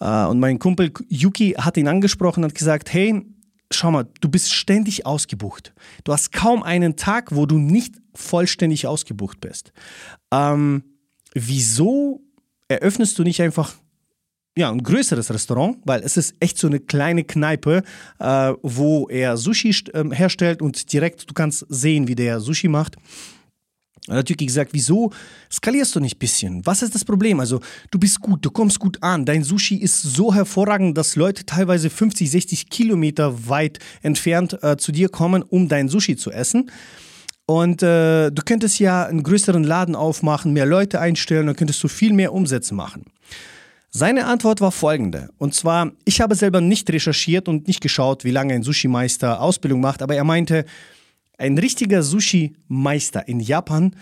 Äh, 0.00 0.24
und 0.24 0.40
mein 0.40 0.58
Kumpel 0.58 0.92
Yuki 1.08 1.50
hat 1.58 1.76
ihn 1.76 1.88
angesprochen 1.88 2.42
und 2.42 2.50
hat 2.50 2.58
gesagt, 2.58 2.92
hey, 2.92 3.22
schau 3.70 3.90
mal, 3.90 4.06
du 4.20 4.28
bist 4.28 4.52
ständig 4.52 5.06
ausgebucht. 5.06 5.74
Du 6.04 6.12
hast 6.12 6.32
kaum 6.32 6.62
einen 6.62 6.96
Tag, 6.96 7.34
wo 7.34 7.46
du 7.46 7.58
nicht 7.58 7.96
vollständig 8.14 8.86
ausgebucht 8.86 9.40
bist. 9.40 9.72
Ähm, 10.32 10.82
wieso 11.34 12.22
eröffnest 12.68 13.18
du 13.18 13.22
nicht 13.22 13.40
einfach 13.40 13.74
ja, 14.58 14.72
ein 14.72 14.82
größeres 14.82 15.30
Restaurant, 15.30 15.78
weil 15.84 16.02
es 16.02 16.16
ist 16.16 16.34
echt 16.40 16.58
so 16.58 16.66
eine 16.66 16.80
kleine 16.80 17.22
Kneipe, 17.22 17.84
äh, 18.18 18.52
wo 18.62 19.08
er 19.08 19.36
Sushi 19.36 19.70
äh, 19.92 20.04
herstellt 20.10 20.60
und 20.60 20.92
direkt 20.92 21.30
du 21.30 21.32
kannst 21.32 21.64
sehen, 21.68 22.08
wie 22.08 22.16
der 22.16 22.40
Sushi 22.40 22.66
macht. 22.66 22.96
Und 24.08 24.16
hat 24.16 24.28
Yuki 24.30 24.46
gesagt, 24.46 24.70
wieso 24.72 25.12
skalierst 25.52 25.94
du 25.94 26.00
nicht 26.00 26.16
ein 26.16 26.18
bisschen? 26.18 26.66
Was 26.66 26.82
ist 26.82 26.94
das 26.94 27.04
Problem? 27.04 27.38
Also, 27.38 27.60
du 27.90 28.00
bist 28.00 28.20
gut, 28.20 28.44
du 28.44 28.50
kommst 28.50 28.80
gut 28.80 29.00
an. 29.00 29.24
Dein 29.24 29.44
Sushi 29.44 29.76
ist 29.76 30.02
so 30.02 30.34
hervorragend, 30.34 30.98
dass 30.98 31.14
Leute 31.14 31.44
teilweise 31.44 31.88
50, 31.88 32.28
60 32.28 32.70
Kilometer 32.70 33.48
weit 33.48 33.78
entfernt 34.02 34.60
äh, 34.62 34.76
zu 34.76 34.90
dir 34.90 35.08
kommen, 35.08 35.42
um 35.42 35.68
dein 35.68 35.88
Sushi 35.88 36.16
zu 36.16 36.32
essen. 36.32 36.70
Und 37.46 37.82
äh, 37.82 38.30
du 38.30 38.42
könntest 38.44 38.80
ja 38.80 39.04
einen 39.04 39.22
größeren 39.22 39.62
Laden 39.62 39.94
aufmachen, 39.94 40.52
mehr 40.52 40.66
Leute 40.66 41.00
einstellen, 41.00 41.46
dann 41.46 41.56
könntest 41.56 41.82
du 41.84 41.88
viel 41.88 42.12
mehr 42.12 42.32
Umsätze 42.32 42.74
machen. 42.74 43.04
Seine 43.90 44.26
Antwort 44.26 44.60
war 44.60 44.70
folgende. 44.70 45.30
Und 45.38 45.54
zwar, 45.54 45.92
ich 46.04 46.20
habe 46.20 46.34
selber 46.34 46.60
nicht 46.60 46.90
recherchiert 46.90 47.48
und 47.48 47.66
nicht 47.66 47.80
geschaut, 47.80 48.24
wie 48.24 48.30
lange 48.30 48.54
ein 48.54 48.62
Sushi-Meister 48.62 49.40
Ausbildung 49.40 49.80
macht, 49.80 50.02
aber 50.02 50.14
er 50.14 50.24
meinte, 50.24 50.64
ein 51.38 51.56
richtiger 51.56 52.02
Sushi-Meister 52.02 53.26
in 53.28 53.40
Japan, 53.40 53.94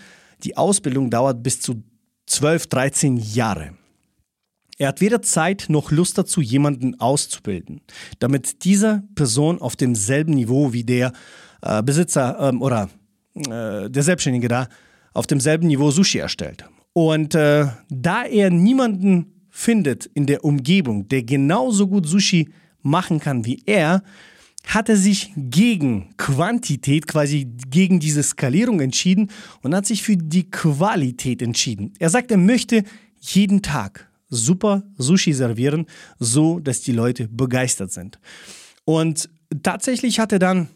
die 0.43 0.57
Ausbildung 0.57 1.09
dauert 1.09 1.41
bis 1.41 1.61
zu 1.61 1.83
12, 2.25 2.67
13 2.67 3.17
Jahre. 3.17 3.71
Er 4.77 4.89
hat 4.89 5.01
weder 5.01 5.21
Zeit 5.21 5.65
noch 5.69 5.91
Lust 5.91 6.17
dazu, 6.17 6.41
jemanden 6.41 6.99
auszubilden, 6.99 7.81
damit 8.19 8.63
diese 8.63 9.03
Person 9.15 9.59
auf 9.59 9.75
demselben 9.75 10.33
Niveau 10.33 10.73
wie 10.73 10.83
der 10.83 11.13
äh, 11.61 11.81
Besitzer 11.81 12.37
ähm, 12.39 12.61
oder 12.61 12.89
äh, 13.35 13.89
der 13.89 14.03
Selbstständige 14.03 14.47
da 14.47 14.67
auf 15.13 15.25
demselben 15.25 15.67
Niveau 15.67 15.89
Sushi 15.89 16.19
erstellt. 16.19 16.65
Und 16.93 17.33
äh, 17.33 17.67
da 17.89 18.23
er 18.25 18.51
niemanden 18.51 19.36
findet 19.57 20.05
in 20.13 20.27
der 20.27 20.43
Umgebung, 20.43 21.07
der 21.07 21.23
genauso 21.23 21.87
gut 21.87 22.07
Sushi 22.07 22.49
machen 22.83 23.19
kann 23.19 23.43
wie 23.45 23.63
er, 23.65 24.03
hat 24.65 24.89
er 24.89 24.97
sich 24.97 25.31
gegen 25.35 26.13
Quantität, 26.17 27.07
quasi 27.07 27.47
gegen 27.69 27.99
diese 27.99 28.21
Skalierung 28.21 28.81
entschieden 28.81 29.29
und 29.61 29.73
hat 29.73 29.85
sich 29.85 30.03
für 30.03 30.15
die 30.15 30.51
Qualität 30.51 31.41
entschieden. 31.41 31.93
Er 31.99 32.09
sagt, 32.09 32.31
er 32.31 32.37
möchte 32.37 32.83
jeden 33.19 33.61
Tag 33.61 34.09
super 34.29 34.83
Sushi 34.97 35.33
servieren, 35.33 35.85
so 36.19 36.59
dass 36.59 36.81
die 36.81 36.91
Leute 36.91 37.27
begeistert 37.27 37.91
sind. 37.91 38.19
Und 38.85 39.29
tatsächlich 39.63 40.19
hat 40.19 40.33
er 40.33 40.39
dann 40.39 40.67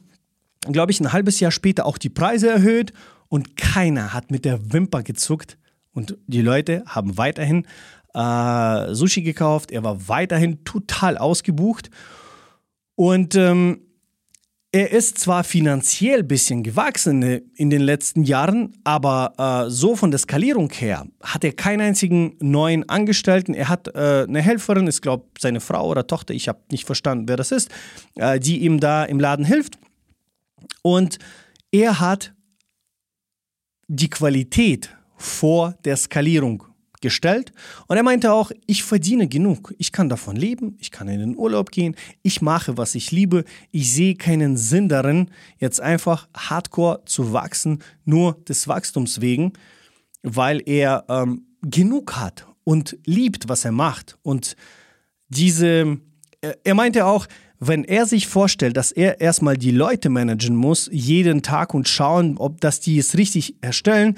glaube 0.62 0.92
ich, 0.92 1.00
ein 1.00 1.12
halbes 1.12 1.40
Jahr 1.40 1.52
später 1.52 1.86
auch 1.86 1.98
die 1.98 2.10
Preise 2.10 2.50
erhöht 2.50 2.94
und 3.30 3.58
keiner 3.58 4.14
hat 4.14 4.32
mit 4.32 4.46
der 4.46 4.74
Wimper 4.74 5.04
gezuckt 5.04 5.58
und 5.94 6.18
die 6.28 6.42
Leute 6.42 6.84
haben 6.86 7.18
weiterhin 7.18 7.66
äh, 8.14 8.94
Sushi 8.94 9.22
gekauft. 9.22 9.72
Er 9.72 9.84
war 9.84 10.08
weiterhin 10.08 10.64
total 10.64 11.18
ausgebucht 11.18 11.90
und 12.96 13.36
ähm, 13.36 13.82
er 14.74 14.92
ist 14.92 15.18
zwar 15.18 15.44
finanziell 15.44 16.20
ein 16.20 16.28
bisschen 16.30 16.64
gewachsen 16.64 17.24
in 17.24 17.70
den 17.70 17.82
letzten 17.82 18.24
Jahren, 18.24 18.72
aber 18.86 19.66
äh, 19.68 19.70
so 19.70 19.98
von 19.98 20.12
der 20.12 20.20
Skalierung 20.20 20.72
her 20.72 21.06
hat 21.22 21.44
er 21.44 21.52
keinen 21.52 21.82
einzigen 21.82 22.38
neuen 22.40 22.88
Angestellten. 22.88 23.54
Er 23.54 23.68
hat 23.68 23.90
äh, 23.90 24.26
eine 24.28 24.42
Helferin, 24.42 24.88
ist 24.88 25.02
glaube 25.02 25.26
seine 25.38 25.60
Frau 25.60 25.90
oder 25.90 26.08
Tochter, 26.08 26.34
ich 26.34 26.48
habe 26.48 26.60
nicht 26.72 26.86
verstanden, 26.86 27.28
wer 27.28 27.36
das 27.36 27.52
ist, 27.52 27.70
äh, 28.16 28.40
die 28.40 28.60
ihm 28.60 28.80
da 28.80 29.04
im 29.04 29.20
Laden 29.20 29.44
hilft. 29.44 29.78
Und 30.84 31.20
er 31.72 32.00
hat 32.00 32.34
die 33.90 34.10
Qualität 34.10 34.96
vor 35.18 35.76
der 35.84 35.98
Skalierung 35.98 36.64
gestellt. 37.02 37.52
Und 37.88 37.98
er 37.98 38.04
meinte 38.04 38.32
auch, 38.32 38.52
ich 38.66 38.84
verdiene 38.84 39.28
genug. 39.28 39.74
Ich 39.78 39.92
kann 39.92 40.10
davon 40.10 40.36
leben, 40.36 40.76
ich 40.80 40.92
kann 40.92 41.08
in 41.08 41.20
den 41.20 41.38
Urlaub 41.38 41.72
gehen, 41.72 41.96
ich 42.22 42.42
mache, 42.42 42.78
was 42.78 42.96
ich 42.96 43.12
liebe. 43.12 43.44
Ich 43.72 43.94
sehe 43.94 44.16
keinen 44.16 44.58
Sinn 44.58 44.90
darin, 44.90 45.30
jetzt 45.58 45.82
einfach 45.82 46.28
hardcore 46.36 47.02
zu 47.06 47.34
wachsen, 47.34 47.80
nur 48.06 48.38
des 48.48 48.68
Wachstums 48.68 49.22
wegen, 49.22 49.54
weil 50.24 50.62
er 50.66 51.06
ähm, 51.10 51.46
genug 51.62 52.16
hat 52.16 52.46
und 52.64 52.98
liebt, 53.06 53.50
was 53.50 53.66
er 53.66 53.72
macht. 53.72 54.18
Und 54.22 54.56
diese, 55.30 55.98
er 56.64 56.76
meinte 56.76 57.06
auch, 57.06 57.28
wenn 57.60 57.84
er 57.84 58.08
sich 58.08 58.28
vorstellt, 58.28 58.76
dass 58.76 58.92
er 58.92 59.22
erstmal 59.22 59.56
die 59.56 59.72
Leute 59.72 60.10
managen 60.10 60.56
muss, 60.56 60.90
jeden 60.92 61.44
Tag 61.44 61.76
und 61.76 61.88
schauen, 61.88 62.38
ob 62.38 62.60
das 62.60 62.80
die 62.80 62.98
es 62.98 63.18
richtig 63.18 63.56
erstellen, 63.62 64.18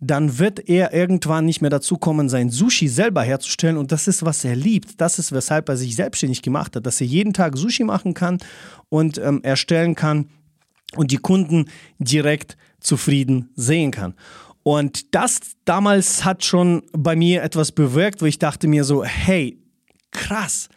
dann 0.00 0.38
wird 0.38 0.68
er 0.68 0.92
irgendwann 0.92 1.46
nicht 1.46 1.60
mehr 1.60 1.70
dazu 1.70 1.96
kommen, 1.96 2.28
sein 2.28 2.50
Sushi 2.50 2.88
selber 2.88 3.22
herzustellen. 3.22 3.76
Und 3.76 3.92
das 3.92 4.08
ist, 4.08 4.24
was 4.24 4.44
er 4.44 4.56
liebt. 4.56 5.00
Das 5.00 5.18
ist, 5.18 5.32
weshalb 5.32 5.68
er 5.68 5.76
sich 5.76 5.96
selbstständig 5.96 6.42
gemacht 6.42 6.76
hat, 6.76 6.86
dass 6.86 7.00
er 7.00 7.06
jeden 7.06 7.32
Tag 7.32 7.56
Sushi 7.56 7.84
machen 7.84 8.14
kann 8.14 8.38
und 8.88 9.18
ähm, 9.18 9.42
erstellen 9.42 9.94
kann 9.94 10.28
und 10.96 11.10
die 11.10 11.18
Kunden 11.18 11.66
direkt 11.98 12.56
zufrieden 12.80 13.50
sehen 13.56 13.90
kann. 13.90 14.14
Und 14.62 15.14
das 15.14 15.38
damals 15.64 16.24
hat 16.24 16.44
schon 16.44 16.82
bei 16.92 17.14
mir 17.14 17.42
etwas 17.42 17.72
bewirkt, 17.72 18.20
wo 18.20 18.26
ich 18.26 18.38
dachte 18.38 18.66
mir 18.66 18.84
so, 18.84 19.04
hey, 19.04 19.58
krass, 20.10 20.68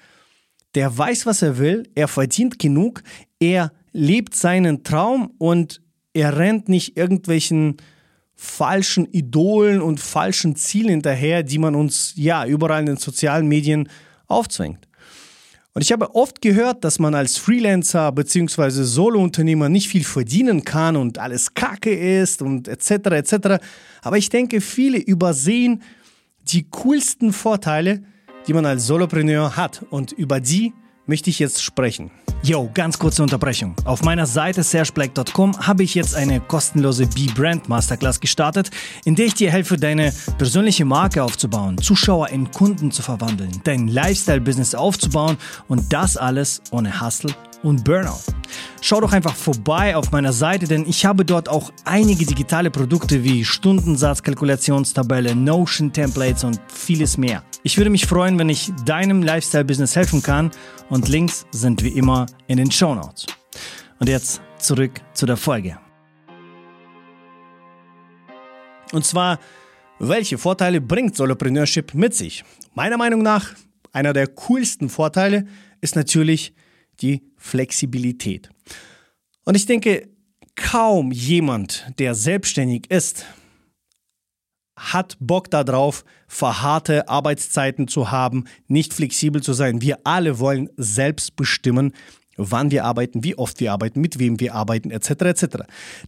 der 0.75 0.95
weiß, 0.95 1.25
was 1.25 1.41
er 1.41 1.57
will, 1.57 1.89
er 1.95 2.07
verdient 2.07 2.59
genug, 2.59 3.01
er 3.39 3.71
lebt 3.91 4.35
seinen 4.35 4.83
Traum 4.83 5.33
und 5.39 5.81
er 6.13 6.37
rennt 6.37 6.69
nicht 6.69 6.97
irgendwelchen 6.97 7.77
falschen 8.41 9.05
Idolen 9.11 9.81
und 9.81 9.99
falschen 9.99 10.55
Zielen 10.55 10.89
hinterher, 10.89 11.43
die 11.43 11.57
man 11.57 11.75
uns 11.75 12.13
ja 12.15 12.45
überall 12.45 12.79
in 12.79 12.85
den 12.85 12.97
sozialen 12.97 13.49
Medien 13.49 13.89
aufzwängt. 14.27 14.87
Und 15.73 15.81
ich 15.81 15.91
habe 15.91 16.15
oft 16.15 16.41
gehört, 16.41 16.85
dass 16.85 16.99
man 16.99 17.15
als 17.15 17.37
Freelancer 17.37 18.11
bzw. 18.13 18.69
Solounternehmer 18.83 19.67
nicht 19.67 19.89
viel 19.89 20.05
verdienen 20.05 20.63
kann 20.63 20.95
und 20.95 21.17
alles 21.19 21.53
Kacke 21.53 21.93
ist 21.93 22.41
und 22.41 22.69
etc. 22.69 22.91
etc. 23.11 23.33
Aber 24.01 24.17
ich 24.17 24.29
denke, 24.29 24.61
viele 24.61 24.99
übersehen 24.99 25.83
die 26.47 26.65
coolsten 26.69 27.33
Vorteile, 27.33 28.01
die 28.47 28.53
man 28.53 28.65
als 28.65 28.87
Solopreneur 28.87 29.57
hat. 29.57 29.85
Und 29.89 30.13
über 30.13 30.39
die 30.39 30.71
möchte 31.09 31.29
ich 31.29 31.39
jetzt 31.39 31.61
sprechen. 31.61 32.11
Yo, 32.41 32.69
ganz 32.73 32.97
kurze 32.97 33.21
Unterbrechung. 33.21 33.75
Auf 33.83 34.03
meiner 34.03 34.25
Seite 34.25 34.63
sergeblack.com 34.63 35.67
habe 35.67 35.83
ich 35.83 35.93
jetzt 35.95 36.15
eine 36.15 36.39
kostenlose 36.39 37.07
B-Brand 37.07 37.67
Masterclass 37.67 38.21
gestartet, 38.21 38.69
in 39.03 39.15
der 39.15 39.25
ich 39.25 39.33
dir 39.33 39.51
helfe, 39.51 39.75
deine 39.75 40.13
persönliche 40.37 40.85
Marke 40.85 41.21
aufzubauen, 41.21 41.77
Zuschauer 41.79 42.29
in 42.29 42.49
Kunden 42.51 42.91
zu 42.91 43.01
verwandeln, 43.01 43.51
dein 43.65 43.89
Lifestyle-Business 43.89 44.75
aufzubauen 44.75 45.37
und 45.67 45.91
das 45.91 46.15
alles 46.15 46.61
ohne 46.71 47.01
Hustle 47.01 47.33
und 47.63 47.83
Burnout. 47.83 48.33
Schau 48.81 49.01
doch 49.01 49.11
einfach 49.11 49.35
vorbei 49.35 49.95
auf 49.95 50.11
meiner 50.11 50.33
Seite, 50.33 50.67
denn 50.67 50.85
ich 50.87 51.05
habe 51.05 51.25
dort 51.25 51.49
auch 51.49 51.71
einige 51.83 52.25
digitale 52.25 52.71
Produkte 52.71 53.23
wie 53.23 53.43
Stundensatz, 53.43 54.23
Kalkulationstabelle, 54.23 55.35
Notion 55.35 55.91
Templates 55.91 56.43
und 56.43 56.59
vieles 56.67 57.17
mehr. 57.17 57.43
Ich 57.63 57.77
würde 57.77 57.89
mich 57.89 58.05
freuen, 58.05 58.39
wenn 58.39 58.49
ich 58.49 58.71
deinem 58.85 59.21
Lifestyle-Business 59.21 59.95
helfen 59.95 60.23
kann 60.23 60.51
und 60.89 61.09
Links 61.09 61.45
sind 61.51 61.83
wie 61.83 61.89
immer 61.89 62.25
in 62.47 62.57
den 62.57 62.71
Show 62.71 62.95
Notes. 62.95 63.25
Und 63.99 64.07
jetzt 64.07 64.41
zurück 64.57 65.01
zu 65.13 65.25
der 65.25 65.37
Folge. 65.37 65.77
Und 68.91 69.05
zwar, 69.05 69.39
welche 69.99 70.37
Vorteile 70.37 70.81
bringt 70.81 71.15
Solopreneurship 71.15 71.93
mit 71.93 72.15
sich? 72.15 72.43
Meiner 72.73 72.97
Meinung 72.97 73.21
nach, 73.21 73.53
einer 73.91 74.13
der 74.13 74.27
coolsten 74.27 74.89
Vorteile 74.89 75.45
ist 75.81 75.95
natürlich 75.95 76.53
die 77.01 77.23
Flexibilität. 77.37 78.49
Und 79.45 79.55
ich 79.55 79.65
denke, 79.65 80.09
kaum 80.55 81.11
jemand, 81.11 81.85
der 81.97 82.15
selbstständig 82.15 82.89
ist, 82.91 83.25
hat 84.75 85.17
Bock 85.19 85.49
darauf, 85.49 86.05
verharrte 86.27 87.09
Arbeitszeiten 87.09 87.87
zu 87.87 88.11
haben, 88.11 88.45
nicht 88.67 88.93
flexibel 88.93 89.43
zu 89.43 89.53
sein. 89.53 89.81
Wir 89.81 89.99
alle 90.05 90.39
wollen 90.39 90.69
selbst 90.77 91.35
bestimmen, 91.35 91.93
wann 92.37 92.71
wir 92.71 92.85
arbeiten, 92.85 93.23
wie 93.23 93.37
oft 93.37 93.59
wir 93.59 93.73
arbeiten, 93.73 93.99
mit 93.99 94.19
wem 94.19 94.39
wir 94.39 94.55
arbeiten, 94.55 94.91
etc. 94.91 95.09
etc. 95.09 95.45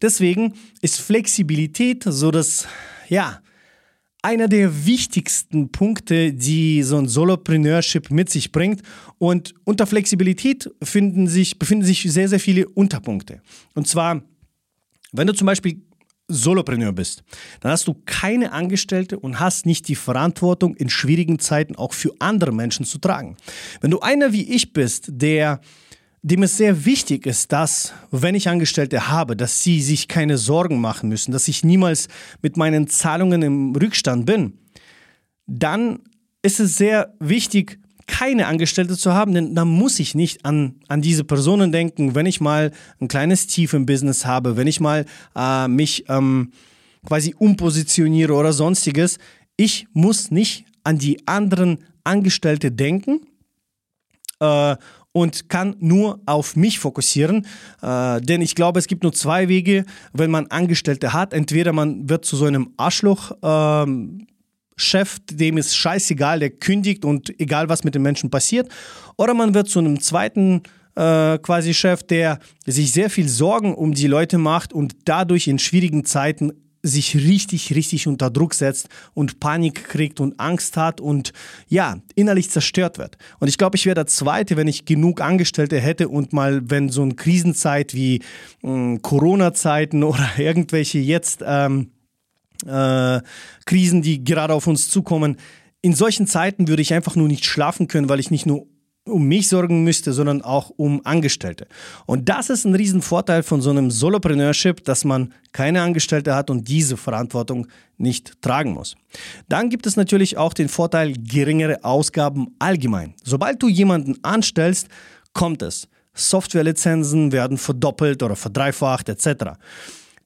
Deswegen 0.01 0.53
ist 0.81 1.01
Flexibilität 1.01 2.03
so 2.05 2.31
das, 2.31 2.67
ja, 3.09 3.41
einer 4.21 4.47
der 4.47 4.85
wichtigsten 4.85 5.71
Punkte, 5.71 6.33
die 6.33 6.83
so 6.83 6.97
ein 6.97 7.07
Solopreneurship 7.07 8.11
mit 8.11 8.29
sich 8.29 8.51
bringt. 8.51 8.81
Und 9.17 9.53
unter 9.63 9.87
Flexibilität 9.87 10.69
finden 10.83 11.27
sich, 11.27 11.57
befinden 11.57 11.85
sich 11.85 12.03
sehr, 12.11 12.29
sehr 12.29 12.39
viele 12.39 12.67
Unterpunkte. 12.69 13.41
Und 13.73 13.87
zwar, 13.87 14.21
wenn 15.11 15.27
du 15.27 15.33
zum 15.33 15.47
Beispiel 15.47 15.81
Solopreneur 16.27 16.93
bist, 16.93 17.23
dann 17.59 17.71
hast 17.71 17.87
du 17.87 17.95
keine 18.05 18.53
Angestellte 18.53 19.19
und 19.19 19.39
hast 19.39 19.65
nicht 19.65 19.87
die 19.87 19.95
Verantwortung, 19.95 20.75
in 20.75 20.89
schwierigen 20.89 21.39
Zeiten 21.39 21.75
auch 21.75 21.93
für 21.93 22.13
andere 22.19 22.53
Menschen 22.53 22.85
zu 22.85 22.99
tragen. 22.99 23.37
Wenn 23.81 23.91
du 23.91 23.99
einer 23.99 24.31
wie 24.31 24.49
ich 24.53 24.71
bist, 24.71 25.07
der 25.09 25.59
dem 26.23 26.43
es 26.43 26.57
sehr 26.57 26.85
wichtig 26.85 27.25
ist, 27.25 27.51
dass, 27.51 27.93
wenn 28.11 28.35
ich 28.35 28.47
Angestellte 28.47 29.09
habe, 29.09 29.35
dass 29.35 29.63
sie 29.63 29.81
sich 29.81 30.07
keine 30.07 30.37
Sorgen 30.37 30.79
machen 30.79 31.09
müssen, 31.09 31.31
dass 31.31 31.47
ich 31.47 31.63
niemals 31.63 32.07
mit 32.41 32.57
meinen 32.57 32.87
Zahlungen 32.87 33.41
im 33.41 33.75
Rückstand 33.75 34.25
bin, 34.25 34.53
dann 35.47 35.99
ist 36.43 36.59
es 36.59 36.77
sehr 36.77 37.13
wichtig, 37.19 37.79
keine 38.07 38.47
Angestellte 38.47 38.97
zu 38.97 39.13
haben, 39.13 39.33
denn 39.33 39.55
dann 39.55 39.69
muss 39.69 39.99
ich 39.99 40.15
nicht 40.15 40.45
an, 40.45 40.75
an 40.87 41.01
diese 41.01 41.23
Personen 41.23 41.71
denken, 41.71 42.13
wenn 42.13 42.25
ich 42.25 42.41
mal 42.41 42.71
ein 42.99 43.07
kleines 43.07 43.47
Tief 43.47 43.73
im 43.73 43.85
Business 43.85 44.25
habe, 44.25 44.57
wenn 44.57 44.67
ich 44.67 44.79
mal 44.79 45.05
äh, 45.35 45.67
mich 45.67 46.05
ähm, 46.09 46.51
quasi 47.05 47.33
umpositioniere 47.37 48.33
oder 48.33 48.53
sonstiges. 48.53 49.17
Ich 49.55 49.87
muss 49.93 50.29
nicht 50.29 50.65
an 50.83 50.97
die 50.97 51.25
anderen 51.27 51.79
Angestellte 52.03 52.71
denken 52.71 53.21
äh, 54.41 54.75
und 55.13 55.49
kann 55.49 55.75
nur 55.79 56.21
auf 56.25 56.55
mich 56.55 56.79
fokussieren. 56.79 57.45
Äh, 57.81 58.21
denn 58.21 58.41
ich 58.41 58.55
glaube, 58.55 58.79
es 58.79 58.87
gibt 58.87 59.03
nur 59.03 59.13
zwei 59.13 59.47
Wege, 59.47 59.85
wenn 60.13 60.31
man 60.31 60.47
Angestellte 60.47 61.13
hat. 61.13 61.33
Entweder 61.33 61.73
man 61.73 62.09
wird 62.09 62.25
zu 62.25 62.35
so 62.35 62.45
einem 62.45 62.73
Arschloch. 62.77 63.31
Ähm, 63.41 64.27
Chef, 64.77 65.17
dem 65.29 65.57
ist 65.57 65.75
scheißegal, 65.75 66.39
der 66.39 66.49
kündigt 66.49 67.05
und 67.05 67.39
egal 67.39 67.69
was 67.69 67.83
mit 67.83 67.93
den 67.93 68.01
Menschen 68.01 68.31
passiert. 68.31 68.69
Oder 69.15 69.33
man 69.33 69.53
wird 69.53 69.69
zu 69.69 69.79
einem 69.79 69.99
zweiten 69.99 70.63
äh, 70.95 71.37
quasi 71.37 71.73
Chef, 71.73 72.03
der 72.03 72.39
sich 72.65 72.91
sehr 72.91 73.09
viel 73.09 73.27
Sorgen 73.27 73.75
um 73.75 73.93
die 73.93 74.07
Leute 74.07 74.37
macht 74.37 74.73
und 74.73 74.95
dadurch 75.05 75.47
in 75.47 75.59
schwierigen 75.59 76.03
Zeiten 76.05 76.51
sich 76.83 77.15
richtig, 77.15 77.75
richtig 77.75 78.07
unter 78.07 78.29
Druck 78.29 78.53
setzt 78.53 78.89
und 79.13 79.39
Panik 79.39 79.85
kriegt 79.85 80.19
und 80.19 80.39
Angst 80.39 80.77
hat 80.77 80.99
und 80.99 81.31
ja, 81.67 81.97
innerlich 82.15 82.49
zerstört 82.49 82.97
wird. 82.97 83.17
Und 83.39 83.47
ich 83.47 83.57
glaube, 83.57 83.77
ich 83.77 83.85
wäre 83.85 83.95
der 83.95 84.07
Zweite, 84.07 84.57
wenn 84.57 84.67
ich 84.67 84.85
genug 84.85 85.21
Angestellte 85.21 85.79
hätte 85.79 86.09
und 86.09 86.33
mal, 86.33 86.61
wenn 86.69 86.89
so 86.89 87.03
eine 87.03 87.15
Krisenzeit 87.15 87.93
wie 87.93 88.21
äh, 88.63 88.97
Corona-Zeiten 88.99 90.03
oder 90.03 90.27
irgendwelche 90.37 90.99
jetzt 90.99 91.43
ähm, 91.45 91.91
äh, 92.65 93.21
Krisen, 93.65 94.01
die 94.01 94.23
gerade 94.23 94.53
auf 94.53 94.67
uns 94.67 94.89
zukommen, 94.89 95.37
in 95.81 95.93
solchen 95.93 96.27
Zeiten 96.27 96.67
würde 96.67 96.81
ich 96.81 96.93
einfach 96.93 97.15
nur 97.15 97.27
nicht 97.27 97.45
schlafen 97.45 97.87
können, 97.87 98.09
weil 98.09 98.19
ich 98.19 98.31
nicht 98.31 98.45
nur 98.45 98.67
um 99.05 99.27
mich 99.27 99.47
sorgen 99.47 99.83
müsste, 99.83 100.13
sondern 100.13 100.41
auch 100.41 100.71
um 100.77 101.01
Angestellte. 101.05 101.67
Und 102.05 102.29
das 102.29 102.49
ist 102.49 102.65
ein 102.65 102.75
Riesenvorteil 102.75 103.41
von 103.43 103.61
so 103.61 103.71
einem 103.71 103.89
Solopreneurship, 103.89 104.83
dass 104.83 105.05
man 105.05 105.33
keine 105.51 105.81
Angestellte 105.81 106.35
hat 106.35 106.49
und 106.49 106.67
diese 106.67 106.97
Verantwortung 106.97 107.67
nicht 107.97 108.41
tragen 108.41 108.73
muss. 108.73 108.95
Dann 109.49 109.69
gibt 109.69 109.87
es 109.87 109.95
natürlich 109.97 110.37
auch 110.37 110.53
den 110.53 110.69
Vorteil 110.69 111.13
geringere 111.13 111.83
Ausgaben 111.83 112.55
allgemein. 112.59 113.15
Sobald 113.23 113.61
du 113.61 113.69
jemanden 113.69 114.17
anstellst, 114.23 114.87
kommt 115.33 115.61
es. 115.61 115.87
Softwarelizenzen 116.13 117.31
werden 117.31 117.57
verdoppelt 117.57 118.21
oder 118.21 118.35
verdreifacht 118.35 119.09
etc. 119.09 119.53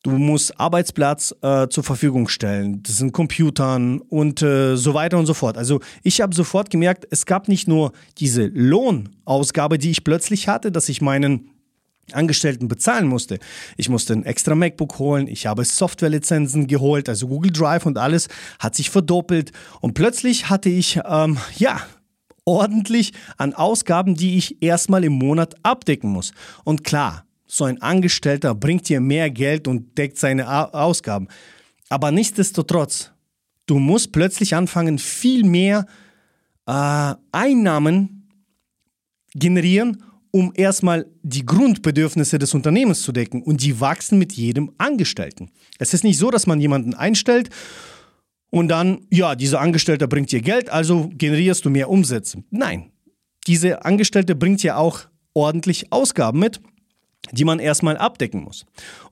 Du 0.05 0.11
musst 0.11 0.59
Arbeitsplatz 0.59 1.33
äh, 1.41 1.67
zur 1.67 1.83
Verfügung 1.83 2.27
stellen. 2.27 2.83
Das 2.83 2.97
sind 2.97 3.11
Computern 3.11 4.01
und 4.01 4.39
äh, 4.43 4.75
so 4.75 4.93
weiter 4.93 5.17
und 5.17 5.25
so 5.25 5.33
fort. 5.33 5.57
Also 5.57 5.79
ich 6.03 6.21
habe 6.21 6.35
sofort 6.35 6.69
gemerkt, 6.69 7.07
es 7.09 7.25
gab 7.25 7.47
nicht 7.47 7.67
nur 7.67 7.91
diese 8.19 8.45
Lohnausgabe, 8.45 9.79
die 9.79 9.89
ich 9.89 10.03
plötzlich 10.03 10.47
hatte, 10.47 10.71
dass 10.71 10.89
ich 10.89 11.01
meinen 11.01 11.49
Angestellten 12.11 12.67
bezahlen 12.67 13.07
musste. 13.07 13.39
Ich 13.77 13.89
musste 13.89 14.13
ein 14.13 14.25
extra 14.25 14.53
MacBook 14.53 14.99
holen, 14.99 15.25
ich 15.27 15.47
habe 15.47 15.65
Softwarelizenzen 15.65 16.67
geholt, 16.67 17.09
also 17.09 17.27
Google 17.27 17.51
Drive 17.51 17.87
und 17.87 17.97
alles 17.97 18.27
hat 18.59 18.75
sich 18.75 18.91
verdoppelt 18.91 19.53
und 19.81 19.95
plötzlich 19.95 20.51
hatte 20.51 20.69
ich, 20.69 20.99
ähm, 21.03 21.39
ja, 21.57 21.81
ordentlich 22.45 23.13
an 23.37 23.55
Ausgaben, 23.55 24.13
die 24.13 24.37
ich 24.37 24.61
erstmal 24.61 25.03
im 25.03 25.13
Monat 25.13 25.55
abdecken 25.63 26.11
muss. 26.11 26.31
Und 26.63 26.83
klar, 26.83 27.25
so 27.55 27.63
ein 27.63 27.81
Angestellter 27.81 28.53
bringt 28.53 28.89
dir 28.89 28.99
mehr 28.99 29.29
Geld 29.29 29.67
und 29.67 29.97
deckt 29.97 30.17
seine 30.17 30.73
Ausgaben. 30.73 31.29
Aber 31.89 32.11
nichtsdestotrotz, 32.11 33.11
du 33.65 33.79
musst 33.79 34.11
plötzlich 34.11 34.55
anfangen, 34.55 34.99
viel 34.99 35.45
mehr 35.45 35.85
äh, 36.67 37.13
Einnahmen 37.31 38.29
generieren, 39.33 40.03
um 40.31 40.51
erstmal 40.53 41.05
die 41.23 41.45
Grundbedürfnisse 41.45 42.39
des 42.39 42.53
Unternehmens 42.53 43.03
zu 43.03 43.13
decken. 43.13 43.41
Und 43.41 43.63
die 43.63 43.79
wachsen 43.79 44.19
mit 44.19 44.33
jedem 44.33 44.71
Angestellten. 44.77 45.49
Es 45.79 45.93
ist 45.93 46.03
nicht 46.03 46.17
so, 46.17 46.31
dass 46.31 46.47
man 46.47 46.59
jemanden 46.59 46.93
einstellt 46.93 47.49
und 48.51 48.67
dann, 48.67 49.05
ja, 49.09 49.35
dieser 49.35 49.61
Angestellte 49.61 50.09
bringt 50.09 50.31
dir 50.31 50.41
Geld, 50.41 50.69
also 50.69 51.09
generierst 51.13 51.63
du 51.63 51.69
mehr 51.69 51.89
Umsätze. 51.89 52.43
Nein, 52.51 52.91
diese 53.47 53.85
Angestellte 53.85 54.35
bringt 54.35 54.61
ja 54.61 54.75
auch 54.75 55.01
ordentlich 55.33 55.91
Ausgaben 55.93 56.39
mit 56.39 56.59
die 57.31 57.45
man 57.45 57.59
erstmal 57.59 57.97
abdecken 57.97 58.43
muss. 58.43 58.65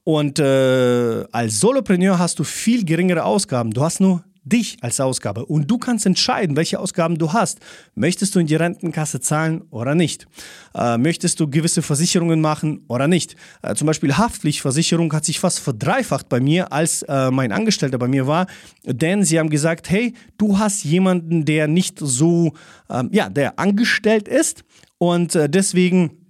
Und 0.04 0.40
äh, 0.40 1.26
als 1.32 1.60
Solopreneur 1.60 2.20
hast 2.20 2.40
du 2.40 2.44
viel 2.44 2.86
geringere 2.86 3.24
Ausgaben. 3.24 3.72
Du 3.72 3.82
hast 3.82 4.00
nur 4.00 4.24
dich 4.44 4.78
als 4.82 5.00
Ausgabe 5.00 5.46
und 5.46 5.70
du 5.70 5.78
kannst 5.78 6.06
entscheiden, 6.06 6.56
welche 6.56 6.80
Ausgaben 6.80 7.18
du 7.18 7.34
hast. 7.34 7.60
Möchtest 7.96 8.36
du 8.36 8.40
in 8.40 8.48
die 8.48 8.56
Rentenkasse 8.56 9.20
zahlen 9.20 9.62
oder 9.70 9.96
nicht? 9.96 10.28
Äh, 10.76 10.98
möchtest 10.98 11.40
du 11.40 11.50
gewisse 11.50 11.82
Versicherungen 11.82 12.42
machen 12.42 12.84
oder 12.88 13.08
nicht? 13.08 13.36
Äh, 13.62 13.76
zum 13.76 13.88
Beispiel 13.88 14.18
Haftpflichtversicherung 14.18 15.12
hat 15.14 15.26
sich 15.26 15.40
fast 15.40 15.60
verdreifacht 15.60 16.30
bei 16.30 16.40
mir, 16.40 16.72
als 16.74 17.04
äh, 17.04 17.32
mein 17.32 17.52
Angestellter 17.52 17.98
bei 17.98 18.08
mir 18.08 18.28
war, 18.28 18.48
denn 18.86 19.24
sie 19.24 19.40
haben 19.40 19.50
gesagt, 19.50 19.90
hey, 19.90 20.14
du 20.38 20.60
hast 20.60 20.84
jemanden, 20.84 21.46
der 21.46 21.68
nicht 21.68 22.00
so, 22.00 22.54
ähm, 22.90 23.10
ja, 23.14 23.30
der 23.30 23.60
angestellt 23.60 24.28
ist 24.28 24.64
und 24.98 25.36
äh, 25.36 25.50
deswegen 25.50 26.23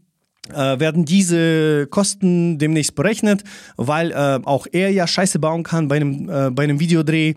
äh, 0.50 0.80
werden 0.80 1.06
diese 1.06 1.88
Kosten 1.88 2.58
demnächst 2.58 2.96
berechnet, 2.96 3.44
weil 3.78 4.12
äh, 4.12 4.40
auch 4.44 4.68
er 4.72 4.92
ja 4.92 5.08
Scheiße 5.08 5.40
bauen 5.40 5.64
kann 5.64 5.88
bei 5.88 5.98
einem, 5.98 6.30
äh, 6.30 6.52
bei 6.52 6.64
einem 6.64 6.80
Videodreh. 6.80 7.36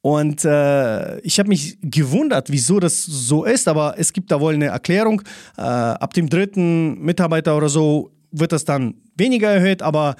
Und 0.00 0.44
äh, 0.44 1.18
ich 1.20 1.40
habe 1.40 1.48
mich 1.48 1.78
gewundert, 1.82 2.50
wieso 2.50 2.78
das 2.78 3.04
so 3.04 3.44
ist, 3.44 3.66
aber 3.66 3.96
es 3.98 4.12
gibt 4.12 4.30
da 4.30 4.40
wohl 4.40 4.54
eine 4.54 4.66
Erklärung. 4.66 5.22
Äh, 5.56 5.62
ab 5.62 6.14
dem 6.14 6.28
dritten 6.28 7.00
Mitarbeiter 7.00 7.56
oder 7.56 7.68
so 7.68 8.12
wird 8.30 8.52
das 8.52 8.64
dann 8.64 8.94
weniger 9.16 9.50
erhöht, 9.50 9.82
aber 9.82 10.14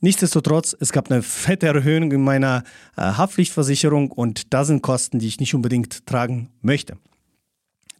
nichtsdestotrotz, 0.00 0.76
es 0.78 0.92
gab 0.92 1.10
eine 1.10 1.22
fette 1.22 1.66
Erhöhung 1.66 2.12
in 2.12 2.22
meiner 2.22 2.64
äh, 2.96 3.00
Haftpflichtversicherung 3.02 4.10
und 4.10 4.52
da 4.52 4.64
sind 4.64 4.82
Kosten, 4.82 5.18
die 5.18 5.28
ich 5.28 5.40
nicht 5.40 5.54
unbedingt 5.54 6.04
tragen 6.04 6.50
möchte. 6.60 6.98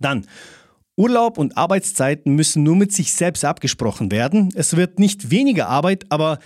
Dann 0.01 0.27
Urlaub 1.03 1.37
und 1.37 1.57
Arbeitszeiten 1.59 2.37
müssen 2.37 2.63
nur 2.63 2.77
mit 2.77 2.93
sich 2.93 3.13
selbst 3.13 3.45
abgesprochen 3.45 4.13
werden. 4.13 4.51
Es 4.55 4.77
wird 4.77 5.01
nicht 5.01 5.33
weniger 5.33 5.69
Arbeit, 5.69 6.05
aber 6.11 6.39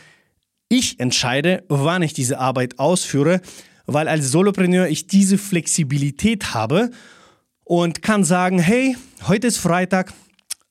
ich 0.70 0.98
entscheide, 0.98 1.62
wann 1.68 2.00
ich 2.00 2.14
diese 2.14 2.38
Arbeit 2.38 2.78
ausführe, 2.78 3.42
weil 3.84 4.08
als 4.08 4.30
Solopreneur 4.30 4.88
ich 4.88 5.08
diese 5.08 5.36
Flexibilität 5.36 6.54
habe 6.54 6.90
und 7.64 8.00
kann 8.00 8.24
sagen, 8.24 8.58
hey, 8.58 8.96
heute 9.28 9.46
ist 9.46 9.58
Freitag, 9.58 10.14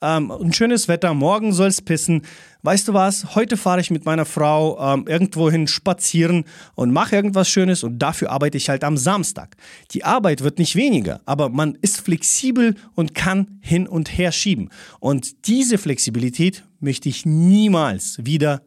ähm, 0.01 0.31
ein 0.31 0.53
schönes 0.53 0.88
Wetter, 0.88 1.13
morgen 1.13 1.53
soll 1.53 1.67
es 1.67 1.81
pissen. 1.81 2.23
Weißt 2.63 2.88
du 2.88 2.93
was? 2.93 3.36
Heute 3.36 3.58
fahre 3.58 3.79
ich 3.79 3.91
mit 3.91 4.05
meiner 4.05 4.25
Frau 4.25 4.77
ähm, 4.79 5.08
irgendwohin 5.08 5.67
spazieren 5.67 6.45
und 6.75 6.91
mache 6.91 7.15
irgendwas 7.15 7.47
Schönes 7.47 7.84
und 7.84 7.99
dafür 7.99 8.31
arbeite 8.31 8.58
ich 8.58 8.69
halt 8.69 8.84
am 8.84 8.97
Samstag. 8.97 9.55
Die 9.91 10.03
Arbeit 10.03 10.41
wird 10.41 10.60
nicht 10.60 10.75
weniger, 10.75 11.21
aber 11.25 11.49
man 11.49 11.77
ist 11.81 12.01
flexibel 12.01 12.75
und 12.95 13.15
kann 13.15 13.60
hin 13.62 13.88
und 13.88 14.17
her 14.17 14.31
schieben. 14.31 14.69
Und 14.99 15.47
diese 15.47 15.77
Flexibilität 15.77 16.63
möchte 16.79 17.10
ich 17.10 17.25
niemals 17.25 18.17
wieder 18.23 18.63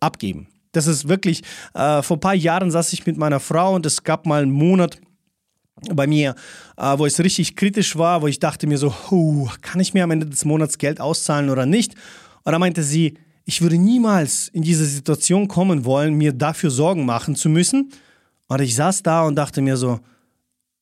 abgeben. 0.00 0.48
Das 0.72 0.86
ist 0.86 1.06
wirklich, 1.06 1.42
äh, 1.74 2.02
vor 2.02 2.16
ein 2.16 2.20
paar 2.20 2.34
Jahren 2.34 2.70
saß 2.70 2.92
ich 2.94 3.06
mit 3.06 3.16
meiner 3.16 3.40
Frau 3.40 3.74
und 3.74 3.84
es 3.86 4.04
gab 4.04 4.26
mal 4.26 4.42
einen 4.42 4.52
Monat, 4.52 4.98
bei 5.92 6.06
mir, 6.06 6.34
äh, 6.76 6.98
wo 6.98 7.06
es 7.06 7.18
richtig 7.18 7.56
kritisch 7.56 7.96
war, 7.96 8.22
wo 8.22 8.26
ich 8.26 8.38
dachte 8.38 8.66
mir 8.66 8.78
so, 8.78 8.94
kann 9.60 9.80
ich 9.80 9.94
mir 9.94 10.04
am 10.04 10.10
Ende 10.10 10.26
des 10.26 10.44
Monats 10.44 10.78
Geld 10.78 11.00
auszahlen 11.00 11.50
oder 11.50 11.66
nicht? 11.66 11.94
Und 12.44 12.52
da 12.52 12.58
meinte 12.58 12.82
sie, 12.82 13.18
ich 13.44 13.60
würde 13.60 13.76
niemals 13.76 14.48
in 14.48 14.62
diese 14.62 14.84
Situation 14.84 15.48
kommen 15.48 15.84
wollen, 15.84 16.14
mir 16.14 16.32
dafür 16.32 16.70
Sorgen 16.70 17.04
machen 17.04 17.34
zu 17.34 17.48
müssen. 17.48 17.92
Und 18.48 18.60
ich 18.60 18.74
saß 18.74 19.02
da 19.02 19.22
und 19.22 19.34
dachte 19.36 19.62
mir 19.62 19.76
so, 19.76 20.00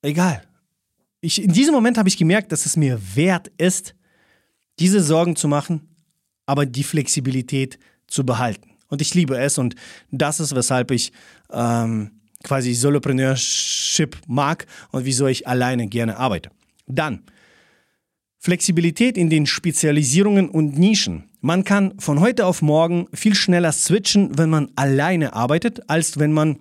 egal. 0.03 0.43
Ich, 1.23 1.43
in 1.43 1.53
diesem 1.53 1.75
Moment 1.75 1.99
habe 1.99 2.09
ich 2.09 2.17
gemerkt, 2.17 2.53
dass 2.53 2.67
es 2.67 2.77
mir 2.77 3.01
wert 3.15 3.51
ist, 3.59 3.95
diese 4.79 5.03
Sorgen 5.03 5.37
zu 5.37 5.49
machen, 5.49 5.89
aber 6.47 6.67
die 6.67 6.85
Flexibilität 6.85 7.79
zu 8.07 8.25
behalten. 8.25 8.71
Und 8.89 9.01
ich 9.01 9.15
liebe 9.15 9.39
es 9.39 9.57
und 9.59 9.75
das 10.11 10.41
ist, 10.41 10.55
weshalb 10.55 10.91
ich 10.91 11.13
ähm, 11.53 12.11
quasi 12.43 12.75
Solopreneurship 12.75 14.17
mag 14.27 14.67
und 14.91 15.05
wieso 15.05 15.27
ich 15.27 15.47
alleine 15.47 15.89
gerne 15.89 16.17
arbeite. 16.17 16.51
Dann 16.87 17.23
Flexibilität 18.39 19.19
in 19.19 19.29
den 19.29 19.45
Spezialisierungen 19.45 20.49
und 20.49 20.79
Nischen. 20.79 21.25
Man 21.43 21.63
kann 21.63 21.99
von 21.99 22.21
heute 22.21 22.47
auf 22.47 22.63
morgen 22.63 23.07
viel 23.13 23.35
schneller 23.35 23.71
switchen, 23.73 24.39
wenn 24.39 24.49
man 24.49 24.71
alleine 24.77 25.35
arbeitet, 25.35 25.91
als 25.91 26.19
wenn 26.19 26.33
man 26.33 26.59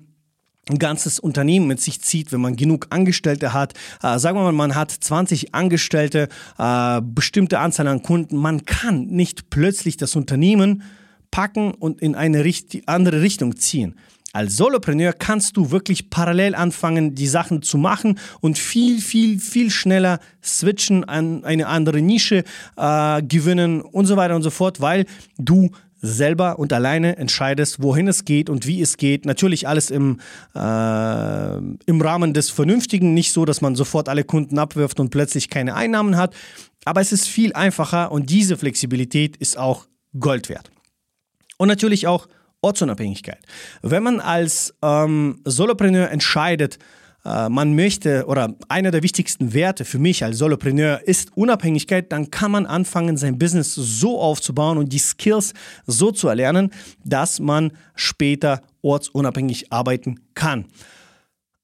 ein 0.70 0.78
ganzes 0.78 1.20
Unternehmen 1.20 1.68
mit 1.68 1.82
sich 1.82 2.02
zieht, 2.02 2.32
wenn 2.32 2.42
man 2.42 2.56
genug 2.56 2.88
Angestellte 2.90 3.54
hat. 3.54 3.74
Äh, 4.04 4.20
sagen 4.20 4.38
wir 4.38 4.44
mal, 4.44 4.52
man 4.52 4.76
hat 4.76 4.92
20 4.92 5.56
Angestellte, 5.56 6.28
äh, 6.58 7.02
bestimmte 7.02 7.60
Anzahl 7.60 7.88
an 7.88 8.04
Kunden. 8.04 8.38
Man 8.38 8.66
kann 8.66 9.08
nicht 9.08 9.50
plötzlich 9.50 9.98
das 9.98 10.16
Unternehmen 10.16 10.84
packen 11.32 11.72
und 11.74 12.02
in 12.02 12.14
eine 12.16 12.44
richt 12.44 12.88
andere 12.88 13.22
Richtung 13.22 13.56
ziehen. 13.56 13.96
Als 14.32 14.58
Solopreneur 14.58 15.14
kannst 15.14 15.58
du 15.58 15.72
wirklich 15.72 16.12
parallel 16.12 16.54
anfangen, 16.54 17.16
die 17.16 17.28
Sachen 17.28 17.64
zu 17.64 17.78
machen 17.80 18.20
und 18.42 18.60
viel, 18.60 19.02
viel, 19.02 19.40
viel 19.40 19.72
schneller 19.72 20.20
switchen 20.44 21.04
an 21.04 21.44
eine 21.44 21.68
andere 21.68 22.02
Nische 22.02 22.44
äh, 22.78 23.24
gewinnen 23.24 23.82
und 23.82 24.06
so 24.06 24.18
weiter 24.18 24.36
und 24.36 24.44
so 24.44 24.52
fort, 24.52 24.82
weil 24.82 25.06
du 25.38 25.72
selber 26.02 26.60
und 26.60 26.72
alleine 26.72 27.18
entscheidest, 27.18 27.82
wohin 27.82 28.08
es 28.08 28.24
geht 28.24 28.50
und 28.50 28.68
wie 28.68 28.82
es 28.82 28.98
geht. 28.98 29.26
Natürlich 29.26 29.68
alles 29.68 29.90
im, 29.90 30.20
äh, 30.56 31.58
im 31.58 32.02
Rahmen 32.02 32.34
des 32.34 32.52
Vernünftigen, 32.52 33.14
nicht 33.14 33.34
so, 33.34 33.46
dass 33.46 33.62
man 33.62 33.76
sofort 33.76 34.10
alle 34.10 34.24
Kunden 34.24 34.60
abwirft 34.60 35.00
und 35.00 35.10
plötzlich 35.10 35.50
keine 35.50 35.76
Einnahmen 35.76 36.16
hat. 36.16 36.34
Aber 36.86 37.02
es 37.02 37.12
ist 37.12 37.28
viel 37.28 37.54
einfacher 37.54 38.12
und 38.12 38.30
diese 38.30 38.58
Flexibilität 38.58 39.38
ist 39.38 39.58
auch 39.58 39.88
Gold 40.18 40.50
wert. 40.50 40.72
Und 41.58 41.68
natürlich 41.68 42.08
auch 42.08 42.28
Ortsunabhängigkeit. 42.62 43.40
Wenn 43.82 44.04
man 44.04 44.20
als 44.20 44.74
ähm, 44.82 45.42
Solopreneur 45.46 46.10
entscheidet, 46.10 46.78
äh, 47.26 47.50
man 47.50 47.76
möchte 47.76 48.26
oder 48.28 48.56
einer 48.70 48.92
der 48.92 49.04
wichtigsten 49.04 49.54
Werte 49.54 49.86
für 49.86 50.00
mich 50.00 50.24
als 50.24 50.38
Solopreneur 50.38 51.02
ist 51.06 51.36
Unabhängigkeit, 51.36 52.12
dann 52.12 52.32
kann 52.32 52.52
man 52.52 52.66
anfangen, 52.66 53.18
sein 53.18 53.38
Business 53.38 53.76
so 53.76 54.20
aufzubauen 54.20 54.78
und 54.78 54.94
die 54.94 55.00
Skills 55.00 55.54
so 55.86 56.12
zu 56.12 56.28
erlernen, 56.28 56.72
dass 57.04 57.40
man 57.40 57.72
später 57.96 58.62
ortsunabhängig 58.82 59.72
arbeiten 59.72 60.20
kann. 60.34 60.66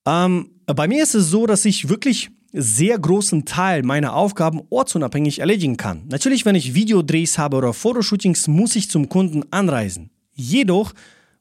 Ähm, 0.06 0.52
bei 0.66 0.88
mir 0.88 1.04
ist 1.04 1.16
es 1.16 1.30
so, 1.30 1.46
dass 1.46 1.66
ich 1.66 1.90
wirklich 1.90 2.30
sehr 2.52 2.98
großen 2.98 3.46
Teil 3.46 3.84
meiner 3.84 4.16
Aufgaben 4.16 4.62
ortsunabhängig 4.70 5.40
erledigen 5.40 5.78
kann. 5.78 6.04
Natürlich, 6.10 6.46
wenn 6.46 6.56
ich 6.56 6.74
Videodrehs 6.74 7.38
habe 7.38 7.58
oder 7.58 7.74
Fotoshootings, 7.74 8.48
muss 8.48 8.76
ich 8.76 8.90
zum 8.90 9.10
Kunden 9.10 9.44
anreisen. 9.52 10.10
Jedoch 10.36 10.94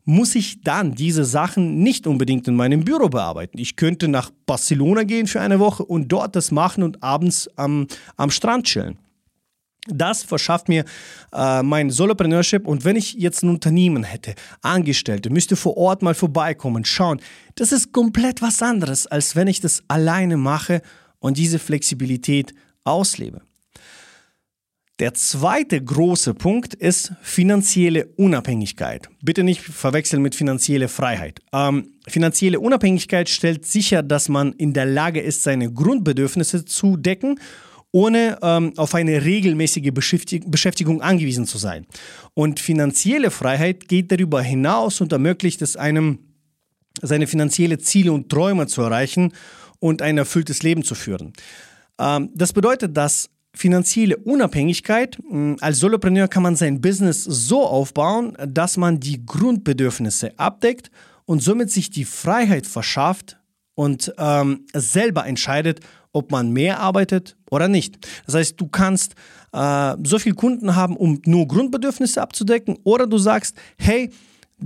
muss 0.05 0.35
ich 0.35 0.61
dann 0.63 0.95
diese 0.95 1.25
Sachen 1.25 1.83
nicht 1.83 2.07
unbedingt 2.07 2.47
in 2.47 2.57
meinem 2.57 2.85
Büro 2.85 3.09
bearbeiten. 3.09 3.59
Ich 3.59 3.77
könnte 3.77 4.09
nach 4.09 4.31
Barcelona 4.47 5.03
gehen 5.05 5.27
für 5.27 5.41
eine 5.41 5.59
Woche 5.59 5.85
und 5.85 6.09
dort 6.09 6.37
das 6.37 6.51
machen 6.51 6.83
und 6.83 7.03
abends 7.03 7.49
am, 7.57 7.87
am 8.17 8.31
Strand 8.31 8.67
chillen. 8.67 8.99
Das 9.87 10.23
verschafft 10.23 10.69
mir 10.69 10.85
äh, 11.33 11.63
mein 11.63 11.91
Solopreneurship 11.91 12.67
und 12.67 12.85
wenn 12.85 12.97
ich 12.97 13.15
jetzt 13.15 13.43
ein 13.43 13.51
Unternehmen 13.51 14.03
hätte, 14.03 14.35
Angestellte, 14.63 15.29
müsste 15.29 15.57
vor 15.57 15.77
Ort 15.77 16.03
mal 16.03 16.15
vorbeikommen, 16.15 16.87
schauen. 16.87 17.21
Das 17.55 17.71
ist 17.71 17.93
komplett 17.93 18.41
was 18.41 18.63
anderes, 18.63 19.07
als 19.07 19.37
wenn 19.37 19.47
ich 19.47 19.61
das 19.61 19.83
alleine 19.89 20.39
mache 20.39 20.81
und 21.19 21.37
diese 21.37 21.59
Flexibilität 21.59 22.55
auslebe. 22.85 23.43
Der 25.01 25.13
zweite 25.13 25.83
große 25.83 26.35
Punkt 26.35 26.75
ist 26.75 27.15
finanzielle 27.21 28.07
Unabhängigkeit. 28.17 29.09
Bitte 29.23 29.43
nicht 29.43 29.61
verwechseln 29.61 30.23
mit 30.23 30.37
finanzielle 30.37 30.87
Freiheit. 30.87 31.41
Ähm, 31.53 31.95
finanzielle 32.07 32.61
Unabhängigkeit 32.61 33.29
stellt 33.29 33.67
sicher, 33.67 34.05
dass 34.05 34.29
man 34.29 34.53
in 34.53 34.73
der 34.73 34.87
Lage 34.87 35.21
ist, 35.21 35.43
seine 35.43 35.73
Grundbedürfnisse 35.73 36.65
zu 36.65 36.97
decken, 36.97 37.41
ohne 37.91 38.39
ähm, 38.41 38.73
auf 38.77 38.95
eine 38.95 39.25
regelmäßige 39.25 39.91
Beschäftigung 39.93 41.03
angewiesen 41.03 41.47
zu 41.47 41.59
sein. 41.59 41.87
Und 42.35 42.61
finanzielle 42.61 43.33
Freiheit 43.33 43.89
geht 43.89 44.13
darüber 44.13 44.43
hinaus 44.43 45.01
und 45.01 45.11
ermöglicht 45.11 45.61
es 45.63 45.77
einem, 45.77 46.21
seine 47.03 47.27
finanzielle 47.27 47.79
Ziele 47.79 48.13
und 48.13 48.29
Träume 48.29 48.69
zu 48.69 48.83
erreichen 48.83 49.33
und 49.81 50.03
ein 50.03 50.19
erfülltes 50.19 50.63
Leben 50.63 50.85
zu 50.85 50.95
führen. 50.95 51.33
Ähm, 51.99 52.31
das 52.35 52.53
bedeutet, 52.53 52.97
dass 52.97 53.29
finanzielle 53.55 54.17
Unabhängigkeit. 54.17 55.19
Mm, 55.31 55.55
als 55.61 55.79
Solopreneur 55.79 56.29
kann 56.29 56.43
man 56.43 56.57
sein 56.57 56.81
Business 56.81 57.25
so 57.25 57.65
aufbauen, 57.65 58.37
dass 58.47 58.77
man 58.77 59.01
die 59.01 59.25
Grundbedürfnisse 59.25 60.39
abdeckt 60.39 60.91
und 61.25 61.43
somit 61.43 61.71
sich 61.71 61.91
die 61.91 62.05
Freiheit 62.05 62.67
verschafft 62.67 63.39
und 63.75 64.13
ähm, 64.19 64.67
selber 64.75 65.27
entscheidet, 65.27 65.81
ob 66.13 66.31
man 66.31 66.51
mehr 66.51 66.81
arbeitet 66.81 67.37
oder 67.51 67.69
nicht. 67.69 67.99
Das 68.27 68.37
heißt, 68.37 68.61
du 68.61 68.69
kannst 68.69 69.15
äh, 69.53 69.97
so 70.05 70.19
viele 70.19 70.35
Kunden 70.35 70.77
haben, 70.77 70.97
um 70.97 71.21
nur 71.25 71.49
Grundbedürfnisse 71.49 72.23
abzudecken, 72.23 72.79
oder 72.85 73.07
du 73.07 73.19
sagst, 73.19 73.57
hey, 73.79 74.11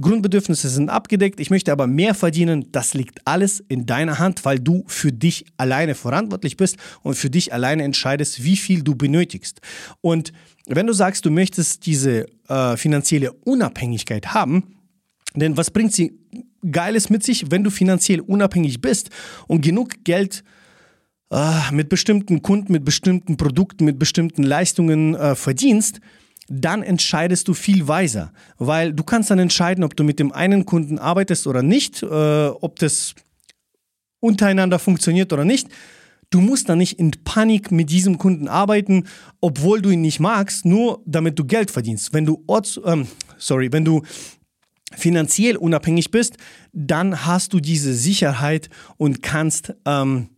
Grundbedürfnisse 0.01 0.69
sind 0.69 0.91
abgedeckt, 0.91 1.41
ich 1.41 1.51
möchte 1.51 1.73
aber 1.73 1.87
mehr 1.87 2.15
verdienen. 2.15 2.71
Das 2.73 2.95
liegt 2.95 3.27
alles 3.27 3.65
in 3.69 3.87
deiner 3.87 4.19
Hand, 4.19 4.45
weil 4.45 4.61
du 4.61 4.85
für 4.87 5.13
dich 5.13 5.47
alleine 5.57 5.95
verantwortlich 5.95 6.57
bist 6.57 6.77
und 7.03 7.15
für 7.15 7.31
dich 7.31 7.53
alleine 7.53 7.85
entscheidest, 7.85 8.45
wie 8.45 8.57
viel 8.57 8.83
du 8.83 8.95
benötigst. 8.95 9.61
Und 10.01 10.33
wenn 10.67 10.87
du 10.87 10.93
sagst, 10.93 11.25
du 11.25 11.31
möchtest 11.31 11.87
diese 11.87 12.27
äh, 12.49 12.77
finanzielle 12.77 13.33
Unabhängigkeit 13.33 14.35
haben, 14.35 14.75
denn 15.35 15.57
was 15.57 15.71
bringt 15.71 15.93
sie 15.93 16.19
Geiles 16.71 17.09
mit 17.11 17.23
sich, 17.23 17.51
wenn 17.51 17.65
du 17.65 17.71
finanziell 17.71 18.21
unabhängig 18.21 18.81
bist 18.81 19.11
und 19.47 19.63
genug 19.63 20.05
Geld 20.05 20.43
äh, 21.31 21.73
mit 21.73 21.89
bestimmten 21.89 22.43
Kunden, 22.43 22.73
mit 22.73 22.85
bestimmten 22.85 23.37
Produkten, 23.37 23.85
mit 23.85 23.99
bestimmten 23.99 24.43
Leistungen 24.43 25.15
äh, 25.15 25.35
verdienst, 25.35 26.01
dann 26.49 26.83
entscheidest 26.83 27.47
du 27.49 27.55
viel 27.55 27.87
weiser, 27.89 28.33
weil 28.59 28.93
du 28.93 29.05
kannst 29.05 29.31
dann 29.31 29.39
entscheiden, 29.39 29.85
ob 29.85 29.95
du 29.97 30.05
mit 30.05 30.19
dem 30.19 30.33
einen 30.33 30.65
Kunden 30.65 30.99
arbeitest 30.99 31.47
oder 31.47 31.63
nicht, 31.63 32.03
äh, 32.03 32.07
ob 32.07 32.79
das 32.79 33.15
untereinander 34.21 34.79
funktioniert 34.79 35.33
oder 35.33 35.45
nicht. 35.45 35.69
Du 36.31 36.41
musst 36.41 36.69
dann 36.69 36.79
nicht 36.79 36.99
in 36.99 37.11
Panik 37.25 37.71
mit 37.71 37.91
diesem 37.91 38.19
Kunden 38.19 38.49
arbeiten, 38.49 39.05
obwohl 39.41 39.81
du 39.81 39.91
ihn 39.91 40.03
nicht 40.03 40.21
magst, 40.21 40.65
nur 40.65 41.03
damit 41.07 41.39
du 41.39 41.45
Geld 41.45 41.71
verdienst. 41.71 42.13
Wenn 42.13 42.27
du 42.27 42.43
Orts, 42.47 42.81
ähm, 42.85 43.07
sorry, 43.39 43.73
wenn 43.73 43.85
du 43.85 44.03
finanziell 44.95 45.57
unabhängig 45.57 46.11
bist, 46.11 46.37
dann 46.73 47.27
hast 47.27 47.53
du 47.53 47.61
diese 47.61 47.95
Sicherheit 47.95 48.69
und 48.97 49.23
kannst 49.23 49.75
ähm, 49.85 50.29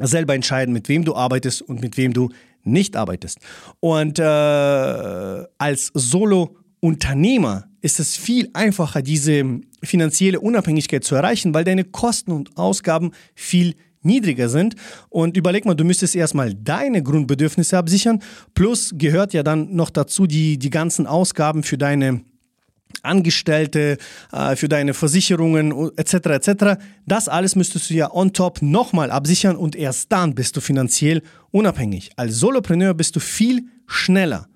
selber 0.00 0.34
entscheiden, 0.34 0.72
mit 0.72 0.88
wem 0.88 1.04
du 1.04 1.14
arbeitest 1.14 1.62
und 1.62 1.80
mit 1.80 1.96
wem 1.96 2.12
du 2.12 2.30
nicht 2.64 2.96
arbeitest. 2.96 3.38
Und 3.80 4.18
äh, 4.18 4.22
als 4.22 5.90
Solo-Unternehmer 5.94 7.68
ist 7.80 8.00
es 8.00 8.16
viel 8.16 8.48
einfacher, 8.54 9.02
diese 9.02 9.60
finanzielle 9.82 10.40
Unabhängigkeit 10.40 11.04
zu 11.04 11.14
erreichen, 11.14 11.54
weil 11.54 11.64
deine 11.64 11.84
Kosten 11.84 12.32
und 12.32 12.56
Ausgaben 12.56 13.12
viel 13.34 13.74
niedriger 14.04 14.48
sind. 14.48 14.76
Und 15.08 15.36
überleg 15.36 15.64
mal, 15.64 15.74
du 15.74 15.84
müsstest 15.84 16.14
erstmal 16.14 16.54
deine 16.54 17.02
Grundbedürfnisse 17.02 17.76
absichern. 17.76 18.22
Plus 18.54 18.94
gehört 18.96 19.32
ja 19.32 19.42
dann 19.42 19.74
noch 19.74 19.90
dazu 19.90 20.26
die, 20.26 20.58
die 20.58 20.70
ganzen 20.70 21.06
Ausgaben 21.06 21.62
für 21.62 21.78
deine 21.78 22.22
Angestellte, 23.02 23.98
äh, 24.32 24.56
für 24.56 24.68
deine 24.68 24.94
Versicherungen 24.94 25.90
etc. 25.96 26.14
etc. 26.14 26.80
Das 27.06 27.28
alles 27.28 27.56
müsstest 27.56 27.90
du 27.90 27.94
ja 27.94 28.12
on 28.12 28.32
top 28.32 28.62
nochmal 28.62 29.10
absichern 29.10 29.56
und 29.56 29.76
erst 29.76 30.12
dann 30.12 30.34
bist 30.34 30.56
du 30.56 30.60
finanziell 30.60 31.22
unabhängig. 31.50 32.12
Als 32.16 32.36
Solopreneur 32.36 32.94
bist 32.94 33.16
du 33.16 33.20
viel 33.20 33.62
schneller 33.86 34.48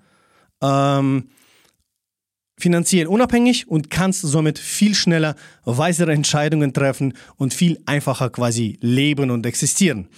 ähm, 0.61 1.29
finanziell 2.57 3.07
unabhängig 3.07 3.67
und 3.67 3.89
kannst 3.89 4.21
somit 4.21 4.59
viel 4.59 4.93
schneller 4.93 5.35
weisere 5.63 6.11
Entscheidungen 6.11 6.73
treffen 6.73 7.13
und 7.37 7.53
viel 7.53 7.81
einfacher 7.85 8.29
quasi 8.29 8.77
leben 8.81 9.31
und 9.31 9.45
existieren. 9.45 10.09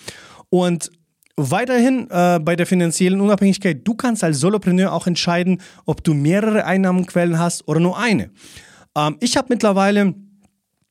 Und 0.50 0.92
Weiterhin 1.38 2.08
äh, 2.10 2.40
bei 2.40 2.56
der 2.56 2.66
finanziellen 2.66 3.22
Unabhängigkeit, 3.22 3.88
du 3.88 3.94
kannst 3.96 4.24
als 4.24 4.40
Solopreneur 4.40 4.92
auch 4.92 5.08
entscheiden, 5.08 5.62
ob 5.86 6.04
du 6.04 6.14
mehrere 6.14 6.66
Einnahmenquellen 6.66 7.40
hast 7.40 7.68
oder 7.68 7.80
nur 7.80 7.98
eine. 7.98 8.30
Ähm, 8.96 9.18
ich 9.20 9.38
habe 9.38 9.48
mittlerweile 9.50 10.14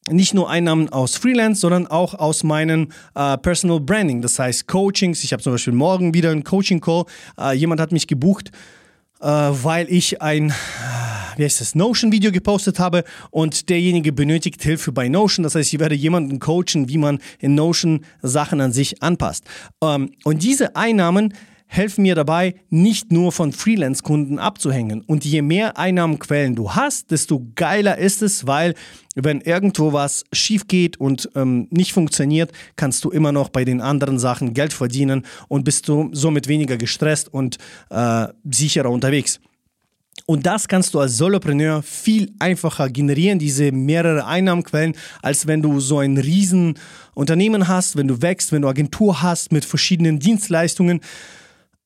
nicht 0.08 0.34
nur 0.34 0.48
Einnahmen 0.48 0.88
aus 0.88 1.16
Freelance, 1.16 1.60
sondern 1.60 1.86
auch 1.86 2.14
aus 2.14 2.42
meinem 2.42 2.88
äh, 3.14 3.36
Personal 3.38 3.80
Branding, 3.80 4.22
das 4.22 4.38
heißt 4.38 4.66
Coachings. 4.66 5.22
Ich 5.24 5.32
habe 5.32 5.42
zum 5.42 5.52
Beispiel 5.52 5.74
morgen 5.74 6.14
wieder 6.14 6.30
einen 6.30 6.42
Coaching-Call. 6.42 7.04
Äh, 7.38 7.52
jemand 7.54 7.80
hat 7.80 7.92
mich 7.92 8.06
gebucht, 8.06 8.50
weil 9.20 9.90
ich 9.90 10.22
ein 10.22 10.52
wie 11.36 11.44
heißt 11.44 11.60
das, 11.60 11.74
Notion-Video 11.74 12.32
gepostet 12.32 12.78
habe 12.78 13.02
und 13.30 13.70
derjenige 13.70 14.12
benötigt 14.12 14.62
Hilfe 14.62 14.92
bei 14.92 15.08
Notion. 15.08 15.42
Das 15.42 15.54
heißt, 15.54 15.72
ich 15.72 15.80
werde 15.80 15.94
jemanden 15.94 16.38
coachen, 16.38 16.88
wie 16.88 16.98
man 16.98 17.18
in 17.38 17.54
Notion 17.54 18.04
Sachen 18.20 18.60
an 18.60 18.72
sich 18.72 19.02
anpasst. 19.02 19.44
Ähm, 19.82 20.12
und 20.24 20.42
diese 20.42 20.76
Einnahmen 20.76 21.32
helfen 21.72 22.02
mir 22.02 22.16
dabei, 22.16 22.56
nicht 22.68 23.12
nur 23.12 23.30
von 23.30 23.52
Freelance-Kunden 23.52 24.40
abzuhängen. 24.40 25.02
Und 25.02 25.24
je 25.24 25.40
mehr 25.40 25.78
Einnahmenquellen 25.78 26.56
du 26.56 26.72
hast, 26.72 27.12
desto 27.12 27.46
geiler 27.54 27.96
ist 27.96 28.22
es, 28.22 28.48
weil 28.48 28.74
wenn 29.14 29.40
irgendwo 29.40 29.92
was 29.92 30.24
schief 30.32 30.66
geht 30.66 30.98
und 30.98 31.30
ähm, 31.36 31.68
nicht 31.70 31.92
funktioniert, 31.92 32.50
kannst 32.74 33.04
du 33.04 33.10
immer 33.10 33.30
noch 33.30 33.50
bei 33.50 33.64
den 33.64 33.80
anderen 33.80 34.18
Sachen 34.18 34.52
Geld 34.52 34.72
verdienen 34.72 35.24
und 35.46 35.64
bist 35.64 35.86
du 35.88 36.10
somit 36.12 36.48
weniger 36.48 36.76
gestresst 36.76 37.32
und 37.32 37.58
äh, 37.90 38.26
sicherer 38.50 38.90
unterwegs. 38.90 39.40
Und 40.26 40.46
das 40.46 40.66
kannst 40.66 40.94
du 40.94 40.98
als 40.98 41.16
Solopreneur 41.16 41.82
viel 41.82 42.32
einfacher 42.40 42.90
generieren, 42.90 43.38
diese 43.38 43.70
mehrere 43.70 44.26
Einnahmenquellen, 44.26 44.96
als 45.22 45.46
wenn 45.46 45.62
du 45.62 45.78
so 45.78 46.00
ein 46.00 46.18
Riesenunternehmen 46.18 47.68
hast, 47.68 47.96
wenn 47.96 48.08
du 48.08 48.22
wächst, 48.22 48.50
wenn 48.50 48.62
du 48.62 48.68
Agentur 48.68 49.22
hast 49.22 49.52
mit 49.52 49.64
verschiedenen 49.64 50.18
Dienstleistungen. 50.18 51.00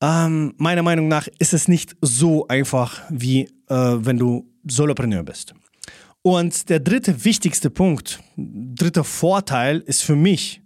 Ähm, 0.00 0.54
meiner 0.58 0.82
Meinung 0.82 1.08
nach 1.08 1.28
ist 1.38 1.54
es 1.54 1.68
nicht 1.68 1.96
so 2.00 2.46
einfach, 2.48 3.02
wie 3.10 3.44
äh, 3.68 3.74
wenn 3.74 4.18
du 4.18 4.50
Solopreneur 4.66 5.22
bist. 5.22 5.54
Und 6.22 6.68
der 6.70 6.80
dritte 6.80 7.24
wichtigste 7.24 7.70
Punkt, 7.70 8.20
dritter 8.36 9.04
Vorteil 9.04 9.80
ist 9.80 10.02
für 10.02 10.16
mich 10.16 10.62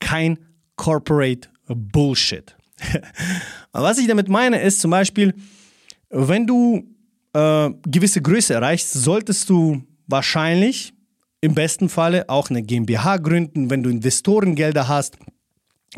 kein 0.00 0.38
Corporate 0.76 1.48
Bullshit. 1.68 2.56
Was 3.72 3.98
ich 3.98 4.06
damit 4.06 4.28
meine, 4.28 4.60
ist 4.60 4.80
zum 4.80 4.90
Beispiel, 4.90 5.34
wenn 6.08 6.46
du 6.46 6.84
äh, 7.34 7.70
gewisse 7.86 8.22
Größe 8.22 8.54
erreichst, 8.54 8.92
solltest 8.92 9.48
du 9.48 9.82
wahrscheinlich 10.06 10.94
im 11.40 11.54
besten 11.54 11.88
Falle 11.88 12.28
auch 12.28 12.50
eine 12.50 12.62
GmbH 12.62 13.18
gründen, 13.18 13.68
wenn 13.70 13.82
du 13.82 13.90
Investorengelder 13.90 14.88
hast. 14.88 15.16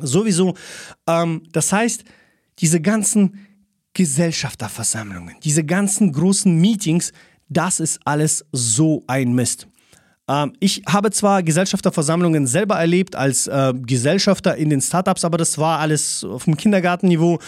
Sowieso. 0.00 0.54
Ähm, 1.06 1.42
das 1.52 1.72
heißt, 1.72 2.04
diese 2.60 2.80
ganzen 2.80 3.46
Gesellschafterversammlungen, 3.94 5.36
diese 5.42 5.64
ganzen 5.64 6.12
großen 6.12 6.54
Meetings, 6.60 7.12
das 7.48 7.80
ist 7.80 8.00
alles 8.04 8.44
so 8.52 9.04
ein 9.06 9.32
Mist. 9.34 9.68
Ähm, 10.28 10.52
ich 10.60 10.82
habe 10.88 11.10
zwar 11.10 11.42
Gesellschafterversammlungen 11.42 12.46
selber 12.46 12.76
erlebt 12.76 13.14
als 13.16 13.46
äh, 13.46 13.72
Gesellschafter 13.74 14.56
in 14.56 14.70
den 14.70 14.80
Startups, 14.80 15.24
aber 15.24 15.38
das 15.38 15.58
war 15.58 15.78
alles 15.78 16.24
auf 16.24 16.44
dem 16.44 16.56
Kindergartenniveau. 16.56 17.38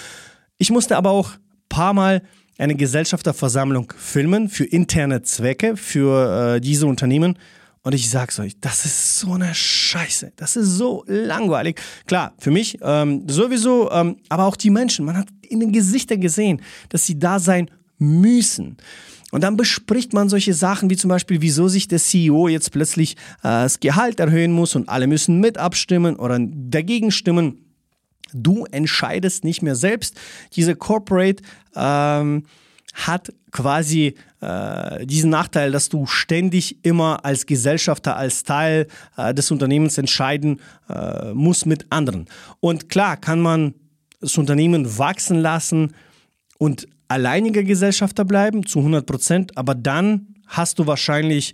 Ich 0.59 0.71
musste 0.71 0.97
aber 0.97 1.11
auch 1.11 1.33
ein 1.33 1.69
paar 1.69 1.95
Mal 1.95 2.23
eine 2.59 2.75
Gesellschafterversammlung 2.75 3.92
filmen 3.97 4.49
für 4.49 4.64
interne 4.64 5.23
Zwecke 5.23 5.77
für 5.77 6.57
äh, 6.57 6.61
diese 6.61 6.87
Unternehmen. 6.87 7.38
Und 7.87 7.92
ich 7.92 8.11
sag's 8.11 8.40
euch, 8.40 8.59
das 8.61 8.85
ist 8.85 9.20
so 9.20 9.35
eine 9.35 9.55
Scheiße. 9.55 10.33
Das 10.35 10.57
ist 10.57 10.70
so 10.70 11.05
langweilig. 11.07 11.81
Klar, 12.09 12.35
für 12.37 12.51
mich 12.51 12.79
ähm, 12.83 13.29
sowieso, 13.29 13.92
ähm, 13.92 14.16
aber 14.29 14.46
auch 14.46 14.57
die 14.57 14.70
Menschen. 14.70 15.05
Man 15.05 15.16
hat 15.16 15.29
in 15.42 15.61
den 15.61 15.70
Gesichtern 15.70 16.20
gesehen, 16.20 16.61
dass 16.88 17.07
sie 17.07 17.16
da 17.16 17.38
sein 17.38 17.70
müssen. 17.96 18.77
Und 19.31 19.44
dann 19.44 19.57
bespricht 19.57 20.14
man 20.14 20.29
solche 20.29 20.53
Sachen 20.53 20.90
wie 20.90 20.96
zum 20.96 21.11
Beispiel, 21.11 21.40
wieso 21.42 21.68
sich 21.68 21.87
der 21.87 22.01
CEO 22.01 22.49
jetzt 22.49 22.72
plötzlich 22.72 23.12
äh, 23.12 23.62
das 23.62 23.79
Gehalt 23.79 24.18
erhöhen 24.18 24.51
muss 24.51 24.75
und 24.75 24.88
alle 24.88 25.07
müssen 25.07 25.38
mit 25.38 25.57
abstimmen 25.57 26.16
oder 26.16 26.40
dagegen 26.40 27.12
stimmen. 27.12 27.66
Du 28.33 28.64
entscheidest 28.64 29.44
nicht 29.44 29.62
mehr 29.62 29.77
selbst. 29.77 30.16
Diese 30.57 30.75
Corporate 30.75 31.40
ähm, 31.77 32.46
hat 32.96 33.32
quasi 33.52 34.14
äh, 34.40 35.06
diesen 35.06 35.30
Nachteil, 35.30 35.70
dass 35.70 35.88
du 35.88 36.06
ständig 36.06 36.85
immer 36.85 37.24
als 37.24 37.46
Gesellschafter, 37.46 38.16
als 38.16 38.42
Teil 38.42 38.87
äh, 39.16 39.35
des 39.35 39.50
Unternehmens 39.50 39.98
entscheiden 39.98 40.61
äh, 40.88 41.32
musst 41.32 41.66
mit 41.66 41.87
anderen. 41.90 42.26
Und 42.61 42.88
klar 42.88 43.16
kann 43.16 43.40
man 43.40 43.74
das 44.20 44.37
Unternehmen 44.38 44.98
wachsen 44.98 45.38
lassen 45.38 45.94
und 46.59 46.88
alleiniger 47.09 47.62
Gesellschafter 47.62 48.24
bleiben 48.24 48.66
zu 48.66 48.78
100 48.80 49.06
Prozent, 49.06 49.56
aber 49.59 49.74
dann 49.74 50.35
hast 50.46 50.78
du 50.78 50.87
wahrscheinlich 50.87 51.52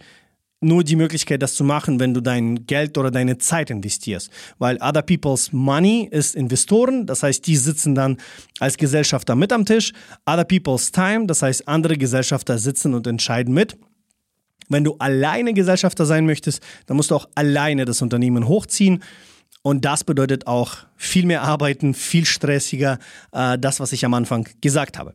nur 0.63 0.85
die 0.85 0.97
Möglichkeit, 0.97 1.43
das 1.43 1.55
zu 1.55 1.65
machen, 1.65 2.01
wenn 2.01 2.15
du 2.15 2.21
dein 2.21 2.67
Geld 2.67 2.97
oder 2.97 3.11
deine 3.11 3.39
Zeit 3.39 3.71
investierst. 3.71 4.31
Weil 4.59 4.77
other 4.81 5.03
people's 5.03 5.53
money 5.53 6.09
ist 6.11 6.35
Investoren, 6.35 7.07
das 7.07 7.23
heißt, 7.23 7.47
die 7.47 7.57
sitzen 7.57 7.95
dann 7.95 8.19
als 8.61 8.77
Gesellschafter 8.77 9.35
mit 9.35 9.53
am 9.53 9.67
Tisch. 9.67 9.93
Other 10.27 10.45
people's 10.45 10.93
time, 10.93 11.27
das 11.27 11.43
heißt, 11.43 11.69
andere 11.69 11.97
Gesellschafter 11.97 12.59
sitzen 12.59 12.95
und 12.95 13.07
entscheiden 13.07 13.53
mit. 13.53 13.77
Wenn 14.69 14.85
du 14.85 14.97
alleine 14.99 15.53
Gesellschafter 15.53 16.07
sein 16.07 16.25
möchtest, 16.25 16.63
dann 16.87 16.97
musst 16.97 17.11
du 17.11 17.17
auch 17.17 17.29
alleine 17.35 17.85
das 17.85 18.01
Unternehmen 18.01 18.49
hochziehen. 18.49 19.03
Und 19.63 19.85
das 19.85 20.03
bedeutet 20.03 20.47
auch 20.47 20.79
viel 20.97 21.25
mehr 21.27 21.43
Arbeiten, 21.43 21.95
viel 21.95 22.25
stressiger, 22.25 22.99
äh, 23.33 23.59
das, 23.59 23.81
was 23.81 23.93
ich 23.93 24.05
am 24.05 24.15
Anfang 24.15 24.49
gesagt 24.61 24.99
habe. 24.99 25.15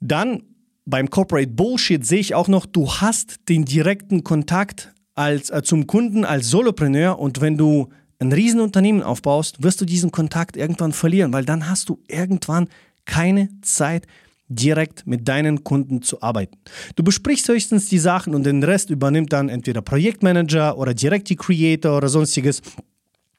Dann 0.00 0.42
beim 0.90 1.08
Corporate 1.08 1.48
Bullshit 1.48 2.04
sehe 2.04 2.20
ich 2.20 2.34
auch 2.34 2.48
noch, 2.48 2.66
du 2.66 2.90
hast 2.90 3.48
den 3.48 3.64
direkten 3.64 4.24
Kontakt 4.24 4.92
als, 5.14 5.50
äh, 5.50 5.62
zum 5.62 5.86
Kunden 5.86 6.24
als 6.24 6.48
Solopreneur 6.48 7.18
und 7.18 7.40
wenn 7.40 7.56
du 7.56 7.88
ein 8.18 8.32
Riesenunternehmen 8.32 9.02
aufbaust, 9.02 9.62
wirst 9.62 9.80
du 9.80 9.86
diesen 9.86 10.10
Kontakt 10.10 10.56
irgendwann 10.56 10.92
verlieren, 10.92 11.32
weil 11.32 11.44
dann 11.44 11.70
hast 11.70 11.88
du 11.88 12.00
irgendwann 12.08 12.68
keine 13.06 13.48
Zeit, 13.62 14.06
direkt 14.50 15.06
mit 15.06 15.28
deinen 15.28 15.62
Kunden 15.62 16.02
zu 16.02 16.22
arbeiten. 16.22 16.58
Du 16.96 17.04
besprichst 17.04 17.48
höchstens 17.48 17.88
die 17.88 18.00
Sachen 18.00 18.34
und 18.34 18.44
den 18.44 18.62
Rest 18.64 18.90
übernimmt 18.90 19.32
dann 19.32 19.48
entweder 19.48 19.80
Projektmanager 19.80 20.76
oder 20.76 20.92
Directy 20.92 21.36
Creator 21.36 21.96
oder 21.96 22.08
sonstiges, 22.08 22.60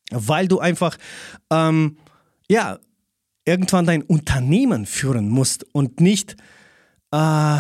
weil 0.10 0.48
du 0.48 0.60
einfach, 0.60 0.98
ähm, 1.52 1.98
ja, 2.50 2.80
irgendwann 3.44 3.86
dein 3.86 4.04
Unternehmen 4.04 4.86
führen 4.86 5.28
musst 5.28 5.66
und 5.74 6.00
nicht 6.00 6.38
äh, 7.12 7.58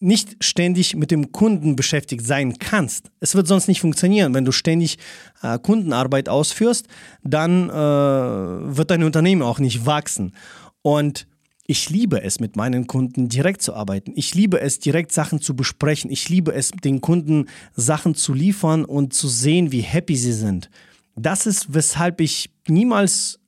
nicht 0.00 0.36
ständig 0.44 0.94
mit 0.96 1.10
dem 1.10 1.32
Kunden 1.32 1.76
beschäftigt 1.76 2.26
sein 2.26 2.58
kannst. 2.58 3.10
Es 3.20 3.34
wird 3.34 3.48
sonst 3.48 3.68
nicht 3.68 3.80
funktionieren. 3.80 4.34
Wenn 4.34 4.44
du 4.44 4.52
ständig 4.52 4.98
äh, 5.42 5.58
Kundenarbeit 5.58 6.28
ausführst, 6.28 6.86
dann 7.22 7.70
äh, 7.70 7.72
wird 7.72 8.90
dein 8.90 9.02
Unternehmen 9.02 9.42
auch 9.42 9.58
nicht 9.58 9.86
wachsen. 9.86 10.34
Und 10.82 11.26
ich 11.66 11.88
liebe 11.88 12.22
es, 12.22 12.40
mit 12.40 12.56
meinen 12.56 12.86
Kunden 12.86 13.30
direkt 13.30 13.62
zu 13.62 13.74
arbeiten. 13.74 14.12
Ich 14.14 14.34
liebe 14.34 14.60
es, 14.60 14.78
direkt 14.78 15.12
Sachen 15.12 15.40
zu 15.40 15.56
besprechen. 15.56 16.10
Ich 16.10 16.28
liebe 16.28 16.52
es, 16.52 16.70
den 16.70 17.00
Kunden 17.00 17.46
Sachen 17.74 18.14
zu 18.14 18.34
liefern 18.34 18.84
und 18.84 19.14
zu 19.14 19.28
sehen, 19.28 19.72
wie 19.72 19.80
happy 19.80 20.16
sie 20.16 20.34
sind. 20.34 20.68
Das 21.16 21.46
ist, 21.46 21.72
weshalb 21.72 22.20
ich 22.20 22.50
niemals 22.68 23.40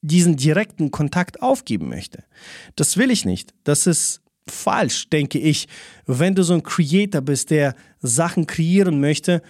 diesen 0.00 0.36
direkten 0.36 0.90
Kontakt 0.90 1.42
aufgeben 1.42 1.88
möchte. 1.88 2.24
Das 2.76 2.96
will 2.96 3.10
ich 3.10 3.24
nicht. 3.24 3.54
Das 3.64 3.86
ist 3.86 4.20
falsch, 4.46 5.08
denke 5.10 5.38
ich. 5.38 5.68
Wenn 6.06 6.34
du 6.34 6.42
so 6.42 6.54
ein 6.54 6.62
Creator 6.62 7.20
bist, 7.20 7.50
der 7.50 7.74
Sachen 8.00 8.46
kreieren 8.46 9.00
möchte, 9.00 9.42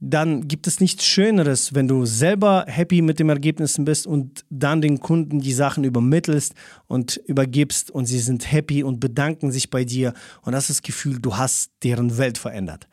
dann 0.00 0.46
gibt 0.46 0.68
es 0.68 0.78
nichts 0.78 1.04
Schöneres, 1.04 1.74
wenn 1.74 1.88
du 1.88 2.06
selber 2.06 2.64
happy 2.68 3.02
mit 3.02 3.18
den 3.18 3.28
Ergebnissen 3.28 3.84
bist 3.84 4.06
und 4.06 4.44
dann 4.48 4.80
den 4.80 5.00
Kunden 5.00 5.40
die 5.40 5.52
Sachen 5.52 5.82
übermittelst 5.82 6.54
und 6.86 7.16
übergibst 7.26 7.90
und 7.90 8.06
sie 8.06 8.20
sind 8.20 8.50
happy 8.50 8.84
und 8.84 9.00
bedanken 9.00 9.50
sich 9.50 9.70
bei 9.70 9.84
dir 9.84 10.14
und 10.42 10.52
das 10.52 10.70
ist 10.70 10.78
das 10.78 10.82
Gefühl, 10.82 11.18
du 11.18 11.36
hast 11.36 11.72
deren 11.82 12.16
Welt 12.16 12.38
verändert. 12.38 12.86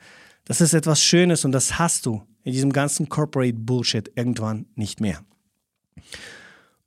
Das 0.46 0.62
ist 0.62 0.74
etwas 0.74 1.02
Schönes 1.02 1.46
und 1.46 1.52
das 1.52 1.78
hast 1.78 2.08
du 2.08 2.24
in 2.44 2.54
diesem 2.54 2.74
ganzen 2.74 3.08
Corporate 3.08 3.54
Bullshit 3.54 4.12
irgendwann 4.16 4.66
nicht 4.76 5.00
mehr. 5.00 5.20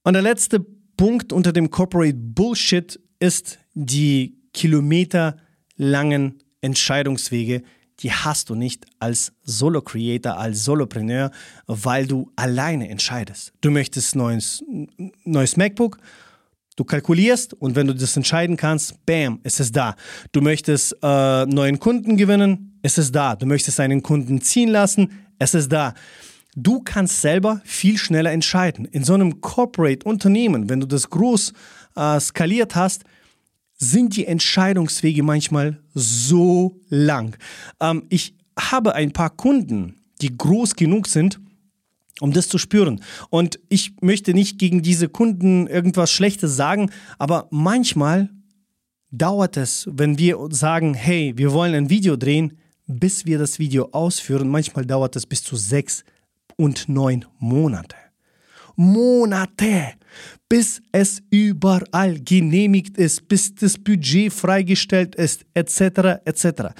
Und 0.02 0.14
der 0.14 0.22
letzte 0.22 0.60
Punkt 0.96 1.32
unter 1.32 1.52
dem 1.52 1.70
Corporate 1.70 2.14
Bullshit 2.14 2.98
ist 3.20 3.58
die 3.74 4.38
kilometerlangen 4.52 6.42
Entscheidungswege, 6.60 7.62
die 8.00 8.12
hast 8.12 8.50
du 8.50 8.54
nicht 8.54 8.86
als 9.00 9.32
Solo-Creator, 9.42 10.36
als 10.36 10.64
Solopreneur, 10.64 11.30
weil 11.66 12.06
du 12.06 12.30
alleine 12.36 12.88
entscheidest. 12.88 13.52
Du 13.60 13.70
möchtest 13.70 14.14
neues, 14.14 14.62
neues 15.24 15.56
MacBook, 15.56 15.98
du 16.76 16.84
kalkulierst 16.84 17.54
und 17.54 17.74
wenn 17.74 17.88
du 17.88 17.94
das 17.94 18.16
entscheiden 18.16 18.56
kannst, 18.56 19.04
bam, 19.04 19.40
es 19.42 19.58
ist 19.58 19.74
da. 19.74 19.96
Du 20.30 20.40
möchtest 20.40 20.96
äh, 21.02 21.46
neuen 21.46 21.80
Kunden 21.80 22.16
gewinnen, 22.16 22.78
es 22.82 22.98
ist 22.98 23.14
da. 23.14 23.34
Du 23.34 23.46
möchtest 23.46 23.80
einen 23.80 24.02
Kunden 24.02 24.40
ziehen 24.40 24.68
lassen, 24.68 25.10
es 25.38 25.54
ist 25.54 25.72
da. 25.72 25.94
Du 26.60 26.80
kannst 26.80 27.20
selber 27.20 27.62
viel 27.64 27.96
schneller 27.98 28.32
entscheiden. 28.32 28.84
In 28.86 29.04
so 29.04 29.14
einem 29.14 29.40
Corporate-Unternehmen, 29.40 30.68
wenn 30.68 30.80
du 30.80 30.88
das 30.88 31.08
groß 31.08 31.52
äh, 31.94 32.18
skaliert 32.18 32.74
hast, 32.74 33.04
sind 33.76 34.16
die 34.16 34.26
Entscheidungswege 34.26 35.22
manchmal 35.22 35.78
so 35.94 36.80
lang. 36.88 37.36
Ähm, 37.78 38.06
ich 38.08 38.34
habe 38.58 38.96
ein 38.96 39.12
paar 39.12 39.30
Kunden, 39.30 40.00
die 40.20 40.36
groß 40.36 40.74
genug 40.74 41.06
sind, 41.06 41.38
um 42.18 42.32
das 42.32 42.48
zu 42.48 42.58
spüren. 42.58 43.04
Und 43.30 43.60
ich 43.68 43.92
möchte 44.00 44.34
nicht 44.34 44.58
gegen 44.58 44.82
diese 44.82 45.08
Kunden 45.08 45.68
irgendwas 45.68 46.10
Schlechtes 46.10 46.56
sagen, 46.56 46.90
aber 47.18 47.46
manchmal 47.52 48.30
dauert 49.12 49.56
es, 49.56 49.86
wenn 49.92 50.18
wir 50.18 50.36
sagen, 50.50 50.94
hey, 50.94 51.34
wir 51.36 51.52
wollen 51.52 51.74
ein 51.74 51.88
Video 51.88 52.16
drehen, 52.16 52.58
bis 52.88 53.26
wir 53.26 53.38
das 53.38 53.60
Video 53.60 53.90
ausführen. 53.92 54.48
Manchmal 54.48 54.84
dauert 54.84 55.14
es 55.14 55.24
bis 55.24 55.44
zu 55.44 55.54
sechs 55.54 56.02
und 56.58 56.90
neun 56.90 57.24
Monate. 57.38 57.96
Monate! 58.76 59.94
bis 60.48 60.80
es 60.92 61.22
überall 61.30 62.18
genehmigt 62.20 62.96
ist, 62.96 63.28
bis 63.28 63.54
das 63.54 63.78
Budget 63.78 64.32
freigestellt 64.32 65.14
ist, 65.14 65.44
etc. 65.54 66.20
etc. 66.24 66.74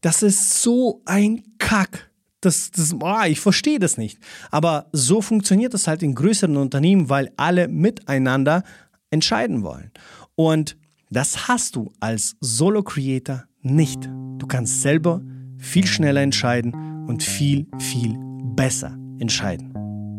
Das 0.00 0.22
ist 0.22 0.62
so 0.62 1.02
ein 1.04 1.42
Kack. 1.58 2.10
Das, 2.40 2.72
das, 2.72 2.92
oh, 3.00 3.22
ich 3.26 3.38
verstehe 3.38 3.78
das 3.78 3.96
nicht. 3.96 4.18
Aber 4.50 4.88
so 4.92 5.22
funktioniert 5.22 5.74
das 5.74 5.86
halt 5.86 6.02
in 6.02 6.14
größeren 6.16 6.56
Unternehmen, 6.56 7.08
weil 7.08 7.30
alle 7.36 7.68
miteinander 7.68 8.64
entscheiden 9.10 9.62
wollen. 9.62 9.92
Und 10.34 10.76
das 11.10 11.46
hast 11.46 11.76
du 11.76 11.92
als 12.00 12.34
Solo-Creator 12.40 13.44
nicht. 13.60 14.02
Du 14.38 14.46
kannst 14.48 14.82
selber 14.82 15.22
viel 15.58 15.86
schneller 15.86 16.22
entscheiden 16.22 17.06
und 17.06 17.22
viel, 17.22 17.68
viel 17.78 18.18
besser 18.56 19.01
entscheiden. 19.22 19.72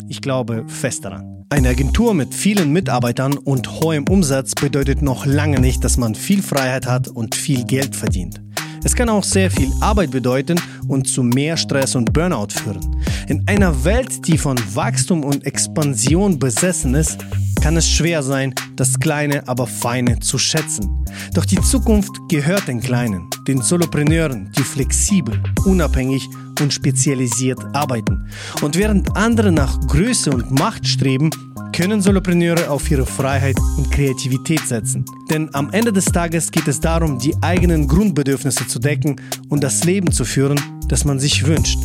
Ich 0.07 0.21
glaube 0.21 0.63
fest 0.67 1.05
daran. 1.05 1.45
Eine 1.49 1.69
Agentur 1.69 2.15
mit 2.15 2.33
vielen 2.33 2.71
Mitarbeitern 2.71 3.37
und 3.37 3.69
hohem 3.69 4.05
Umsatz 4.09 4.55
bedeutet 4.55 5.03
noch 5.03 5.27
lange 5.27 5.59
nicht, 5.59 5.83
dass 5.83 5.97
man 5.97 6.15
viel 6.15 6.41
Freiheit 6.41 6.87
hat 6.87 7.07
und 7.07 7.35
viel 7.35 7.63
Geld 7.65 7.95
verdient. 7.95 8.41
Es 8.83 8.95
kann 8.95 9.07
auch 9.09 9.23
sehr 9.23 9.51
viel 9.51 9.71
Arbeit 9.79 10.11
bedeuten 10.11 10.59
und 10.87 11.07
zu 11.07 11.21
mehr 11.21 11.55
Stress 11.55 11.95
und 11.95 12.11
Burnout 12.11 12.47
führen. 12.49 13.03
In 13.27 13.47
einer 13.47 13.85
Welt, 13.85 14.27
die 14.27 14.37
von 14.37 14.57
Wachstum 14.73 15.23
und 15.23 15.45
Expansion 15.45 16.39
besessen 16.39 16.95
ist, 16.95 17.19
kann 17.63 17.77
es 17.77 17.89
schwer 17.89 18.21
sein, 18.21 18.53
das 18.75 18.99
Kleine, 18.99 19.47
aber 19.47 19.67
Feine 19.67 20.19
zu 20.19 20.37
schätzen. 20.37 21.05
Doch 21.33 21.45
die 21.45 21.61
Zukunft 21.61 22.11
gehört 22.27 22.67
den 22.67 22.81
Kleinen, 22.81 23.29
den 23.47 23.61
Solopreneuren, 23.61 24.51
die 24.57 24.63
flexibel, 24.63 25.41
unabhängig 25.63 26.27
und 26.59 26.73
spezialisiert 26.73 27.59
arbeiten. 27.71 28.29
Und 28.61 28.77
während 28.77 29.15
andere 29.15 29.53
nach 29.53 29.79
Größe 29.87 30.31
und 30.31 30.51
Macht 30.51 30.85
streben, 30.85 31.29
können 31.71 32.01
Solopreneure 32.01 32.69
auf 32.69 32.91
ihre 32.91 33.05
Freiheit 33.05 33.55
und 33.77 33.89
Kreativität 33.89 34.67
setzen. 34.67 35.05
Denn 35.29 35.49
am 35.55 35.71
Ende 35.71 35.93
des 35.93 36.03
Tages 36.03 36.51
geht 36.51 36.67
es 36.67 36.81
darum, 36.81 37.17
die 37.17 37.33
eigenen 37.41 37.87
Grundbedürfnisse 37.87 38.67
zu 38.67 38.77
decken 38.77 39.15
und 39.47 39.63
das 39.63 39.85
Leben 39.85 40.11
zu 40.11 40.25
führen, 40.25 40.59
das 40.89 41.05
man 41.05 41.17
sich 41.17 41.45
wünscht. 41.45 41.79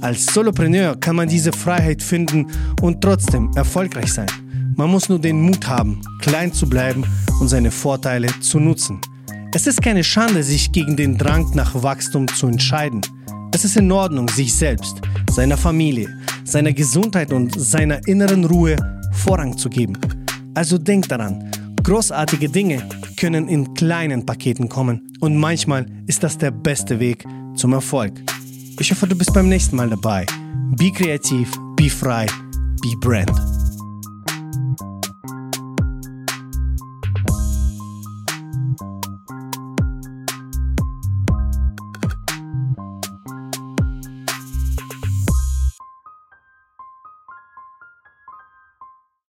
Als 0.00 0.26
Solopreneur 0.26 0.94
kann 0.94 1.16
man 1.16 1.28
diese 1.28 1.50
Freiheit 1.50 2.04
finden 2.04 2.46
und 2.80 3.00
trotzdem 3.00 3.50
erfolgreich 3.56 4.12
sein. 4.12 4.28
Man 4.76 4.90
muss 4.90 5.08
nur 5.08 5.20
den 5.20 5.40
Mut 5.40 5.68
haben, 5.68 6.00
klein 6.20 6.52
zu 6.52 6.68
bleiben 6.68 7.04
und 7.40 7.48
seine 7.48 7.70
Vorteile 7.70 8.28
zu 8.40 8.58
nutzen. 8.58 9.00
Es 9.54 9.68
ist 9.68 9.80
keine 9.80 10.02
Schande, 10.02 10.42
sich 10.42 10.72
gegen 10.72 10.96
den 10.96 11.16
Drang 11.16 11.48
nach 11.54 11.80
Wachstum 11.80 12.26
zu 12.26 12.48
entscheiden. 12.48 13.00
Es 13.52 13.64
ist 13.64 13.76
in 13.76 13.92
Ordnung, 13.92 14.28
sich 14.28 14.52
selbst, 14.52 15.00
seiner 15.30 15.56
Familie, 15.56 16.08
seiner 16.44 16.72
Gesundheit 16.72 17.32
und 17.32 17.54
seiner 17.56 18.04
inneren 18.08 18.44
Ruhe 18.44 18.76
Vorrang 19.12 19.56
zu 19.56 19.70
geben. 19.70 19.96
Also 20.54 20.76
denk 20.76 21.08
daran, 21.08 21.52
großartige 21.84 22.48
Dinge 22.48 22.82
können 23.16 23.46
in 23.46 23.74
kleinen 23.74 24.26
Paketen 24.26 24.68
kommen 24.68 25.12
und 25.20 25.36
manchmal 25.36 25.86
ist 26.08 26.24
das 26.24 26.36
der 26.36 26.50
beste 26.50 26.98
Weg 26.98 27.24
zum 27.54 27.74
Erfolg. 27.74 28.20
Ich 28.80 28.90
hoffe, 28.90 29.06
du 29.06 29.14
bist 29.14 29.32
beim 29.32 29.48
nächsten 29.48 29.76
Mal 29.76 29.90
dabei. 29.90 30.26
Be 30.76 30.90
kreativ, 30.90 31.52
be 31.76 31.88
frei, 31.88 32.26
be 32.82 32.96
brand. 33.00 33.53